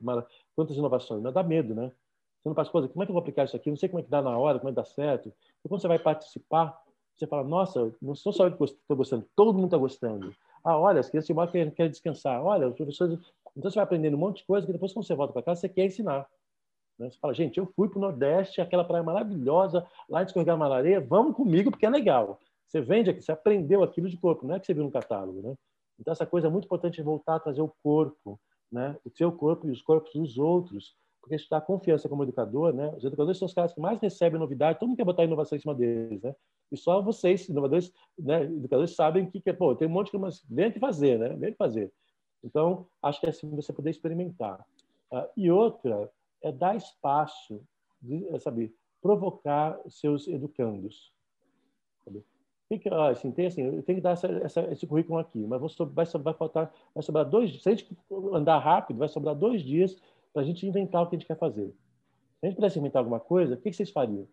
quantas 0.56 0.78
inovações. 0.78 1.24
Mas 1.24 1.34
dá 1.34 1.42
medo, 1.42 1.74
né? 1.74 1.92
Você 2.40 2.50
não 2.50 2.56
faz 2.56 2.70
coisa, 2.70 2.88
como 2.88 3.02
é 3.02 3.06
que 3.08 3.12
eu 3.12 3.14
vou 3.14 3.22
aplicar 3.22 3.46
isso 3.46 3.56
aqui? 3.56 3.72
Não 3.72 3.78
sei 3.78 3.90
como 3.90 4.00
é 4.00 4.04
que 4.04 4.10
dá 4.10 4.22
na 4.22 4.38
hora, 4.38 4.60
como 4.60 4.70
é 4.70 4.72
que 4.72 4.76
dá 4.76 4.86
certo. 4.86 5.34
E 5.64 5.68
quando 5.68 5.82
você 5.82 5.88
vai 5.88 5.98
participar, 5.98 6.80
você 7.16 7.26
fala, 7.26 7.44
nossa, 7.44 7.92
não 8.00 8.14
sou 8.14 8.32
só 8.32 8.46
eu 8.46 8.56
que 8.56 8.64
estou 8.64 8.96
gostando, 8.96 9.26
todo 9.36 9.54
mundo 9.54 9.66
está 9.66 9.78
gostando. 9.78 10.32
Ah, 10.64 10.78
olha, 10.78 11.00
as 11.00 11.10
crianças 11.10 11.36
de 11.36 11.52
querem, 11.52 11.72
querem 11.72 11.92
descansar. 11.92 12.44
Olha, 12.44 12.68
os 12.68 12.76
professores... 12.76 13.18
Então 13.58 13.72
você 13.72 13.76
vai 13.76 13.84
aprendendo 13.86 14.16
um 14.16 14.20
monte 14.20 14.38
de 14.38 14.46
coisa 14.46 14.68
que 14.68 14.74
depois, 14.74 14.94
quando 14.94 15.06
você 15.06 15.16
volta 15.16 15.34
para 15.34 15.42
casa, 15.42 15.62
você 15.62 15.70
quer 15.70 15.86
ensinar. 15.86 16.28
Né? 16.98 17.10
Você 17.10 17.18
fala, 17.20 17.34
gente, 17.34 17.58
eu 17.58 17.66
fui 17.76 17.90
para 17.90 17.98
o 17.98 18.02
Nordeste, 18.02 18.62
aquela 18.62 18.84
praia 18.84 19.04
maravilhosa, 19.04 19.86
lá 20.10 20.22
em 20.22 20.26
Escorregar 20.26 20.58
Malareia, 20.58 21.02
vamos 21.02 21.36
comigo 21.36 21.72
porque 21.72 21.86
é 21.86 21.90
legal. 21.90 22.40
Você 22.68 22.82
vende 22.82 23.10
aqui, 23.10 23.22
você 23.22 23.32
aprendeu 23.32 23.84
aquilo 23.84 24.10
de 24.10 24.18
corpo, 24.18 24.46
não 24.46 24.56
é 24.56 24.60
que 24.60 24.66
você 24.66 24.74
viu 24.74 24.84
no 24.84 24.92
catálogo. 24.92 25.42
Né? 25.42 25.56
Então, 26.00 26.12
essa 26.12 26.26
coisa 26.26 26.48
é 26.48 26.50
muito 26.50 26.66
importante 26.66 27.02
voltar 27.02 27.36
a 27.36 27.40
trazer 27.40 27.62
o 27.62 27.74
corpo, 27.84 28.40
né? 28.72 28.98
o 29.06 29.10
seu 29.10 29.32
corpo 29.32 29.68
e 29.68 29.72
os 29.72 29.82
corpos 29.82 30.14
dos 30.14 30.38
outros, 30.38 30.96
porque 31.22 31.36
isso 31.36 31.48
dá 31.50 31.60
confiança 31.62 32.10
como 32.10 32.24
educador. 32.24 32.74
Né? 32.74 32.94
Os 32.98 33.04
educadores 33.04 33.38
são 33.38 33.46
os 33.46 33.54
caras 33.54 33.74
que 33.74 33.80
mais 33.80 34.00
recebem 34.00 34.40
novidade, 34.40 34.80
todo 34.80 34.90
mundo 34.90 34.98
quer 34.98 35.06
botar 35.06 35.24
inovação 35.24 35.56
em 35.56 35.62
cima 35.62 35.76
deles. 35.76 36.22
Né? 36.22 36.36
E 36.72 36.78
só 36.78 37.02
vocês, 37.02 37.48
inovadores, 37.48 37.92
né, 38.18 38.44
educadores, 38.44 38.96
sabem 38.96 39.30
que, 39.30 39.40
que 39.40 39.54
pô, 39.54 39.76
tem 39.76 39.88
um 39.88 39.92
monte 39.92 40.12
de 40.12 40.18
coisas, 40.18 40.44
vem 40.50 40.66
aqui 40.66 40.80
fazer, 40.80 41.20
né? 41.20 41.30
vem 41.30 41.54
fazer. 41.54 41.92
Então, 42.44 42.88
acho 43.02 43.20
que 43.20 43.26
é 43.28 43.30
assim 43.30 43.50
você 43.56 43.74
poder 43.74 43.90
experimentar. 43.90 44.64
Uh, 45.12 45.28
e 45.38 45.52
outra 45.52 46.12
é 46.46 46.52
dar 46.52 46.76
espaço, 46.76 47.60
de, 48.00 48.28
é, 48.30 48.40
sabe, 48.40 48.74
provocar 49.02 49.80
seus 49.88 50.28
educandos. 50.28 51.12
Sabe? 52.04 52.24
Tem 52.70 52.78
que, 52.78 52.88
ah, 52.90 53.10
assim, 53.10 53.32
tem 53.32 53.48
assim, 53.48 53.82
tenho 53.82 53.98
que 53.98 54.02
dar 54.02 54.12
essa, 54.12 54.28
essa, 54.28 54.62
esse 54.72 54.86
currículo 54.86 55.18
aqui, 55.18 55.40
mas 55.40 55.60
vai, 55.92 56.06
vai 56.06 56.34
faltar, 56.36 56.72
vai 56.94 57.04
sobrar 57.04 57.28
dois, 57.28 57.62
se 57.62 57.68
a 57.68 57.72
gente 57.72 57.98
andar 58.32 58.60
rápido, 58.60 58.98
vai 58.98 59.08
sobrar 59.08 59.36
dois 59.36 59.64
dias 59.64 60.00
para 60.32 60.44
a 60.44 60.46
gente 60.46 60.68
inventar 60.68 61.02
o 61.02 61.08
que 61.08 61.16
a 61.16 61.20
gente 61.20 61.28
quer 61.28 61.38
fazer. 61.38 61.68
Se 62.40 62.46
a 62.46 62.48
gente 62.48 62.56
pudesse 62.56 62.78
inventar 62.78 63.00
alguma 63.00 63.20
coisa, 63.20 63.56
o 63.56 63.58
que 63.58 63.74
vocês 63.74 63.90
fariam? 63.90 64.28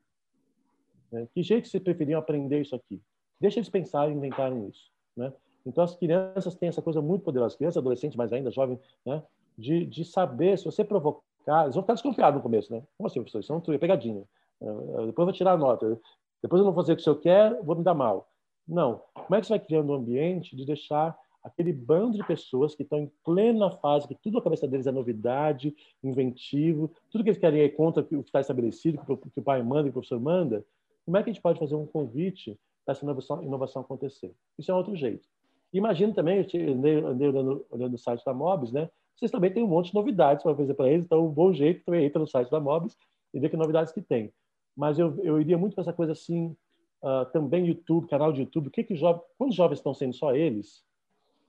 É, 1.14 1.26
que 1.32 1.42
jeito 1.42 1.68
vocês 1.68 1.82
preferiam 1.82 2.18
aprender 2.18 2.60
isso 2.60 2.74
aqui? 2.74 3.00
Deixa 3.40 3.58
eles 3.58 3.70
pensarem 3.70 4.14
e 4.14 4.16
inventarem 4.18 4.68
isso. 4.68 4.90
Né? 5.16 5.32
Então, 5.64 5.82
as 5.82 5.96
crianças 5.96 6.54
têm 6.54 6.68
essa 6.68 6.82
coisa 6.82 7.00
muito 7.00 7.22
poderosa, 7.22 7.56
crianças, 7.56 7.78
adolescentes, 7.78 8.16
mas 8.16 8.32
ainda 8.32 8.50
jovens, 8.50 8.80
né? 9.04 9.22
de, 9.56 9.86
de 9.86 10.04
saber, 10.04 10.58
se 10.58 10.64
você 10.64 10.84
provocar 10.84 11.22
eles 11.46 11.74
vão 11.74 11.82
ficar 11.82 11.94
desconfiados 11.94 12.36
no 12.36 12.42
começo, 12.42 12.72
né? 12.72 12.82
Como 12.96 13.06
assim, 13.06 13.20
professor? 13.20 13.40
Isso 13.40 13.52
é, 13.52 13.56
um, 13.56 13.74
é 13.74 13.78
pegadinha. 13.78 14.24
É, 14.60 14.66
é, 14.66 15.06
depois 15.06 15.18
eu 15.18 15.24
vou 15.24 15.32
tirar 15.32 15.52
a 15.52 15.56
nota. 15.56 16.00
Depois 16.42 16.60
eu 16.60 16.64
não 16.64 16.72
vou 16.72 16.82
fazer 16.82 16.92
o 16.92 16.96
que 16.96 17.02
o 17.02 17.04
senhor 17.04 17.16
quer, 17.16 17.62
vou 17.62 17.76
me 17.76 17.84
dar 17.84 17.94
mal. 17.94 18.28
Não. 18.66 19.02
Como 19.14 19.34
é 19.34 19.40
que 19.40 19.46
você 19.46 19.52
vai 19.52 19.60
criando 19.60 19.92
um 19.92 19.96
ambiente 19.96 20.56
de 20.56 20.64
deixar 20.64 21.16
aquele 21.42 21.72
bando 21.72 22.16
de 22.16 22.24
pessoas 22.24 22.74
que 22.74 22.82
estão 22.82 23.00
em 23.00 23.12
plena 23.24 23.70
fase, 23.70 24.06
que 24.06 24.14
tudo 24.14 24.34
na 24.34 24.40
cabeça 24.40 24.68
deles 24.68 24.86
é 24.86 24.92
novidade, 24.92 25.74
inventivo, 26.02 26.90
tudo 27.10 27.24
que 27.24 27.30
eles 27.30 27.40
querem 27.40 27.62
é 27.62 27.68
contra 27.68 28.02
o 28.02 28.06
que 28.06 28.14
está 28.14 28.40
estabelecido, 28.40 28.98
que 28.98 29.40
o 29.40 29.42
pai 29.42 29.62
manda, 29.62 29.84
que 29.84 29.90
o 29.90 29.92
professor 29.92 30.20
manda. 30.20 30.64
Como 31.04 31.16
é 31.16 31.22
que 31.22 31.30
a 31.30 31.32
gente 31.32 31.42
pode 31.42 31.58
fazer 31.58 31.74
um 31.74 31.86
convite 31.86 32.56
para 32.84 32.92
essa 32.92 33.04
inovação, 33.04 33.42
inovação 33.42 33.82
acontecer? 33.82 34.32
Isso 34.56 34.70
é 34.70 34.74
um 34.74 34.76
outro 34.78 34.94
jeito. 34.94 35.28
Imagino 35.72 36.14
também, 36.14 36.46
eu 36.52 37.08
andei 37.08 37.28
olhando, 37.28 37.66
olhando 37.70 37.94
o 37.94 37.98
site 37.98 38.24
da 38.24 38.32
Mobs, 38.32 38.70
né? 38.70 38.88
Vocês 39.16 39.30
também 39.30 39.52
têm 39.52 39.62
um 39.62 39.68
monte 39.68 39.88
de 39.88 39.94
novidades 39.94 40.42
para 40.42 40.54
fazer 40.54 40.74
para 40.74 40.90
eles, 40.90 41.04
então 41.04 41.26
um 41.26 41.30
bom 41.30 41.52
jeito 41.52 41.84
também 41.84 42.04
entra 42.04 42.18
no 42.18 42.26
site 42.26 42.50
da 42.50 42.60
Mobs 42.60 42.96
e 43.32 43.40
vê 43.40 43.48
que 43.48 43.56
novidades 43.56 43.92
que 43.92 44.02
tem. 44.02 44.32
Mas 44.76 44.98
eu, 44.98 45.18
eu 45.22 45.40
iria 45.40 45.58
muito 45.58 45.74
para 45.74 45.82
essa 45.82 45.92
coisa 45.92 46.12
assim, 46.12 46.56
uh, 47.02 47.26
também 47.32 47.66
YouTube, 47.66 48.08
canal 48.08 48.32
de 48.32 48.40
YouTube, 48.40 48.68
o 48.68 48.70
que 48.70 48.84
que 48.84 48.96
jovens, 48.96 49.22
quantos 49.38 49.56
jovens 49.56 49.78
estão 49.78 49.94
sendo 49.94 50.14
só 50.14 50.34
eles? 50.34 50.84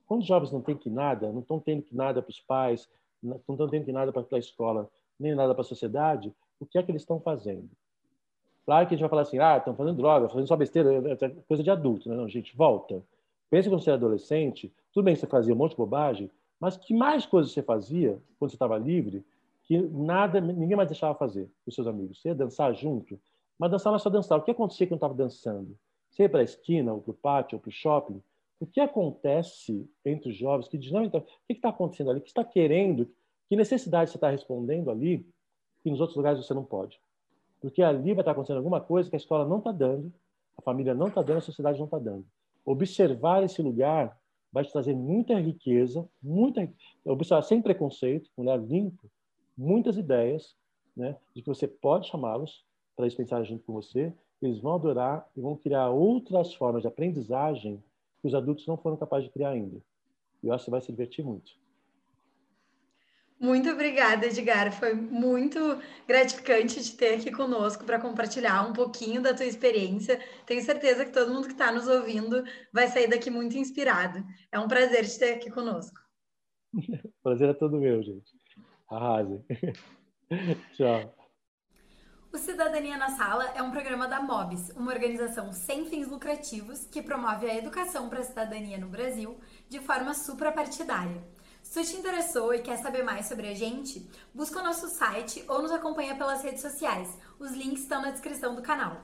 Quantos 0.06 0.26
jovens 0.26 0.52
não 0.52 0.60
têm 0.60 0.76
que 0.76 0.90
nada, 0.90 1.32
não 1.32 1.40
estão 1.40 1.58
tendo 1.58 1.82
que 1.82 1.94
nada 1.94 2.20
para 2.20 2.30
os 2.30 2.40
pais, 2.40 2.88
não 3.22 3.36
estão 3.36 3.68
tendo 3.68 3.84
que 3.84 3.92
nada 3.92 4.12
para 4.12 4.24
a 4.32 4.38
escola, 4.38 4.88
nem 5.18 5.34
nada 5.34 5.54
para 5.54 5.62
a 5.62 5.64
sociedade? 5.64 6.32
O 6.60 6.66
que 6.66 6.78
é 6.78 6.82
que 6.82 6.90
eles 6.90 7.02
estão 7.02 7.18
fazendo? 7.20 7.68
Claro 8.64 8.86
que 8.86 8.94
a 8.94 8.96
gente 8.96 9.02
vai 9.02 9.10
falar 9.10 9.22
assim, 9.22 9.38
ah, 9.38 9.58
estão 9.58 9.74
fazendo 9.74 9.96
droga, 9.96 10.28
fazendo 10.28 10.46
só 10.46 10.56
besteira, 10.56 10.90
é, 10.92 11.12
é 11.12 11.28
coisa 11.46 11.62
de 11.62 11.70
adulto. 11.70 12.08
Né? 12.08 12.16
Não, 12.16 12.28
gente, 12.28 12.56
volta. 12.56 13.02
Pensa 13.50 13.68
quando 13.68 13.82
você 13.82 13.90
era 13.90 13.96
adolescente, 13.96 14.72
tudo 14.92 15.04
bem 15.04 15.14
que 15.14 15.20
você 15.20 15.26
fazia 15.26 15.52
um 15.52 15.56
monte 15.56 15.72
de 15.72 15.76
bobagem, 15.76 16.30
mas 16.60 16.76
que 16.76 16.94
mais 16.94 17.26
coisas 17.26 17.52
você 17.52 17.62
fazia 17.62 18.20
quando 18.38 18.50
você 18.50 18.56
estava 18.56 18.78
livre 18.78 19.24
que 19.64 19.78
nada, 19.78 20.40
ninguém 20.40 20.76
mais 20.76 20.88
deixava 20.88 21.14
fazer 21.14 21.50
os 21.66 21.74
seus 21.74 21.86
amigos? 21.86 22.20
Você 22.20 22.28
ia 22.28 22.34
dançar 22.34 22.74
junto, 22.74 23.18
mas 23.58 23.70
dançar 23.70 23.90
não 23.90 23.96
é 23.96 23.98
só 23.98 24.10
dançar. 24.10 24.38
O 24.38 24.42
que 24.42 24.50
acontecia 24.50 24.86
quando 24.86 24.98
estava 24.98 25.14
dançando? 25.14 25.76
Você 26.10 26.22
ia 26.22 26.28
para 26.28 26.40
a 26.40 26.44
esquina, 26.44 26.92
ou 26.92 27.00
para 27.00 27.10
o 27.10 27.14
pátio, 27.14 27.56
ou 27.56 27.60
para 27.60 27.68
o 27.68 27.72
shopping? 27.72 28.22
O 28.60 28.66
que 28.66 28.80
acontece 28.80 29.88
entre 30.04 30.30
os 30.30 30.36
jovens 30.36 30.68
que 30.68 30.78
diz, 30.78 30.92
não, 30.92 31.04
então, 31.04 31.20
o 31.20 31.24
que 31.46 31.54
está 31.54 31.70
acontecendo 31.70 32.10
ali? 32.10 32.20
O 32.20 32.22
que 32.22 32.28
está 32.28 32.44
querendo? 32.44 33.10
Que 33.48 33.56
necessidade 33.56 34.10
você 34.10 34.16
está 34.16 34.30
respondendo 34.30 34.90
ali 34.90 35.26
que 35.82 35.90
nos 35.90 36.00
outros 36.00 36.16
lugares 36.16 36.44
você 36.44 36.54
não 36.54 36.64
pode? 36.64 37.00
Porque 37.60 37.82
ali 37.82 38.12
vai 38.12 38.20
estar 38.20 38.32
acontecendo 38.32 38.58
alguma 38.58 38.80
coisa 38.80 39.08
que 39.08 39.16
a 39.16 39.18
escola 39.18 39.46
não 39.46 39.58
está 39.58 39.72
dando, 39.72 40.12
a 40.56 40.62
família 40.62 40.94
não 40.94 41.08
está 41.08 41.22
dando, 41.22 41.38
a 41.38 41.42
sociedade 41.42 41.78
não 41.78 41.86
está 41.86 41.98
dando. 41.98 42.24
Observar 42.64 43.42
esse 43.42 43.60
lugar 43.60 44.16
vai 44.54 44.64
te 44.64 44.70
trazer 44.70 44.94
muita 44.94 45.36
riqueza, 45.40 46.08
muita 46.22 46.72
observar 47.04 47.42
sem 47.42 47.60
preconceito, 47.60 48.30
com 48.36 48.42
olhar 48.42 48.56
limpo, 48.56 49.10
muitas 49.58 49.96
ideias, 49.96 50.54
né, 50.96 51.16
de 51.34 51.42
que 51.42 51.48
você 51.48 51.66
pode 51.66 52.06
chamá-los 52.06 52.64
para 52.94 53.04
eles 53.04 53.16
pensarem 53.16 53.44
junto 53.44 53.64
com 53.64 53.72
você, 53.72 54.14
eles 54.40 54.60
vão 54.60 54.76
adorar 54.76 55.28
e 55.36 55.40
vão 55.40 55.56
criar 55.56 55.90
outras 55.90 56.54
formas 56.54 56.82
de 56.82 56.88
aprendizagem 56.88 57.82
que 58.20 58.28
os 58.28 58.34
adultos 58.34 58.64
não 58.68 58.76
foram 58.76 58.96
capazes 58.96 59.26
de 59.26 59.32
criar 59.32 59.50
ainda. 59.50 59.82
E 60.40 60.46
eu 60.46 60.52
acho 60.52 60.64
que 60.64 60.66
você 60.66 60.70
vai 60.70 60.80
se 60.80 60.92
divertir 60.92 61.24
muito. 61.24 61.50
Muito 63.44 63.68
obrigada, 63.68 64.24
Edgar. 64.24 64.72
Foi 64.72 64.94
muito 64.94 65.58
gratificante 66.08 66.82
te 66.82 66.96
ter 66.96 67.16
aqui 67.16 67.30
conosco 67.30 67.84
para 67.84 68.00
compartilhar 68.00 68.66
um 68.66 68.72
pouquinho 68.72 69.20
da 69.20 69.34
tua 69.34 69.44
experiência. 69.44 70.18
Tenho 70.46 70.62
certeza 70.62 71.04
que 71.04 71.12
todo 71.12 71.30
mundo 71.30 71.46
que 71.46 71.52
está 71.52 71.70
nos 71.70 71.86
ouvindo 71.86 72.42
vai 72.72 72.88
sair 72.88 73.06
daqui 73.06 73.30
muito 73.30 73.54
inspirado. 73.58 74.24
É 74.50 74.58
um 74.58 74.66
prazer 74.66 75.04
te 75.04 75.18
ter 75.18 75.34
aqui 75.34 75.50
conosco. 75.50 76.00
prazer 77.22 77.50
é 77.50 77.52
todo 77.52 77.78
meu, 77.78 78.02
gente. 78.02 78.32
Arrase. 78.88 79.38
Tchau. 80.72 81.14
O 82.32 82.38
Cidadania 82.38 82.96
na 82.96 83.10
Sala 83.10 83.44
é 83.54 83.62
um 83.62 83.70
programa 83.70 84.08
da 84.08 84.22
MOBS, 84.22 84.70
uma 84.70 84.90
organização 84.90 85.52
sem 85.52 85.84
fins 85.84 86.08
lucrativos 86.08 86.86
que 86.86 87.02
promove 87.02 87.48
a 87.48 87.54
educação 87.54 88.08
para 88.08 88.20
a 88.20 88.24
cidadania 88.24 88.78
no 88.78 88.88
Brasil 88.88 89.38
de 89.68 89.80
forma 89.80 90.14
suprapartidária. 90.14 91.33
Se 91.64 91.82
te 91.82 91.96
interessou 91.96 92.54
e 92.54 92.60
quer 92.60 92.76
saber 92.76 93.02
mais 93.02 93.26
sobre 93.26 93.48
a 93.48 93.54
gente, 93.54 94.08
busca 94.32 94.60
o 94.60 94.62
nosso 94.62 94.86
site 94.86 95.42
ou 95.48 95.60
nos 95.60 95.72
acompanha 95.72 96.14
pelas 96.14 96.42
redes 96.42 96.60
sociais. 96.60 97.08
Os 97.36 97.50
links 97.50 97.80
estão 97.80 98.00
na 98.00 98.10
descrição 98.10 98.54
do 98.54 98.62
canal. 98.62 99.02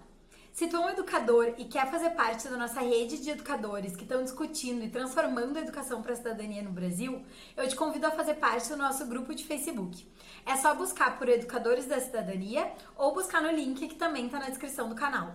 Se 0.52 0.68
tu 0.68 0.76
é 0.76 0.80
um 0.80 0.90
educador 0.90 1.54
e 1.58 1.64
quer 1.64 1.90
fazer 1.90 2.10
parte 2.10 2.46
da 2.48 2.56
nossa 2.56 2.80
rede 2.80 3.18
de 3.18 3.30
educadores 3.30 3.96
que 3.96 4.02
estão 4.02 4.22
discutindo 4.22 4.84
e 4.84 4.90
transformando 4.90 5.56
a 5.56 5.62
educação 5.62 6.00
para 6.02 6.12
a 6.12 6.16
cidadania 6.16 6.62
no 6.62 6.70
Brasil, 6.70 7.24
eu 7.56 7.66
te 7.66 7.74
convido 7.74 8.06
a 8.06 8.12
fazer 8.12 8.34
parte 8.34 8.68
do 8.68 8.76
nosso 8.76 9.04
grupo 9.06 9.34
de 9.34 9.42
Facebook. 9.42 10.06
É 10.46 10.54
só 10.56 10.74
buscar 10.74 11.18
por 11.18 11.28
Educadores 11.28 11.86
da 11.86 11.98
Cidadania 11.98 12.70
ou 12.96 13.14
buscar 13.14 13.42
no 13.42 13.50
link 13.50 13.88
que 13.88 13.96
também 13.96 14.26
está 14.26 14.38
na 14.38 14.50
descrição 14.50 14.88
do 14.88 14.94
canal. 14.94 15.34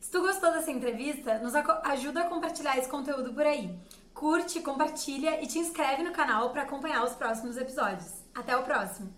Se 0.00 0.10
tu 0.10 0.20
gostou 0.20 0.50
dessa 0.50 0.70
entrevista, 0.70 1.38
nos 1.38 1.54
ajuda 1.54 2.22
a 2.22 2.28
compartilhar 2.28 2.76
esse 2.76 2.88
conteúdo 2.88 3.32
por 3.32 3.44
aí 3.44 3.78
curte, 4.16 4.60
compartilha 4.60 5.42
e 5.42 5.46
te 5.46 5.58
inscreve 5.58 6.02
no 6.02 6.10
canal 6.10 6.48
para 6.48 6.62
acompanhar 6.62 7.04
os 7.04 7.12
próximos 7.12 7.58
episódios. 7.58 8.24
Até 8.34 8.56
o 8.56 8.62
próximo! 8.62 9.14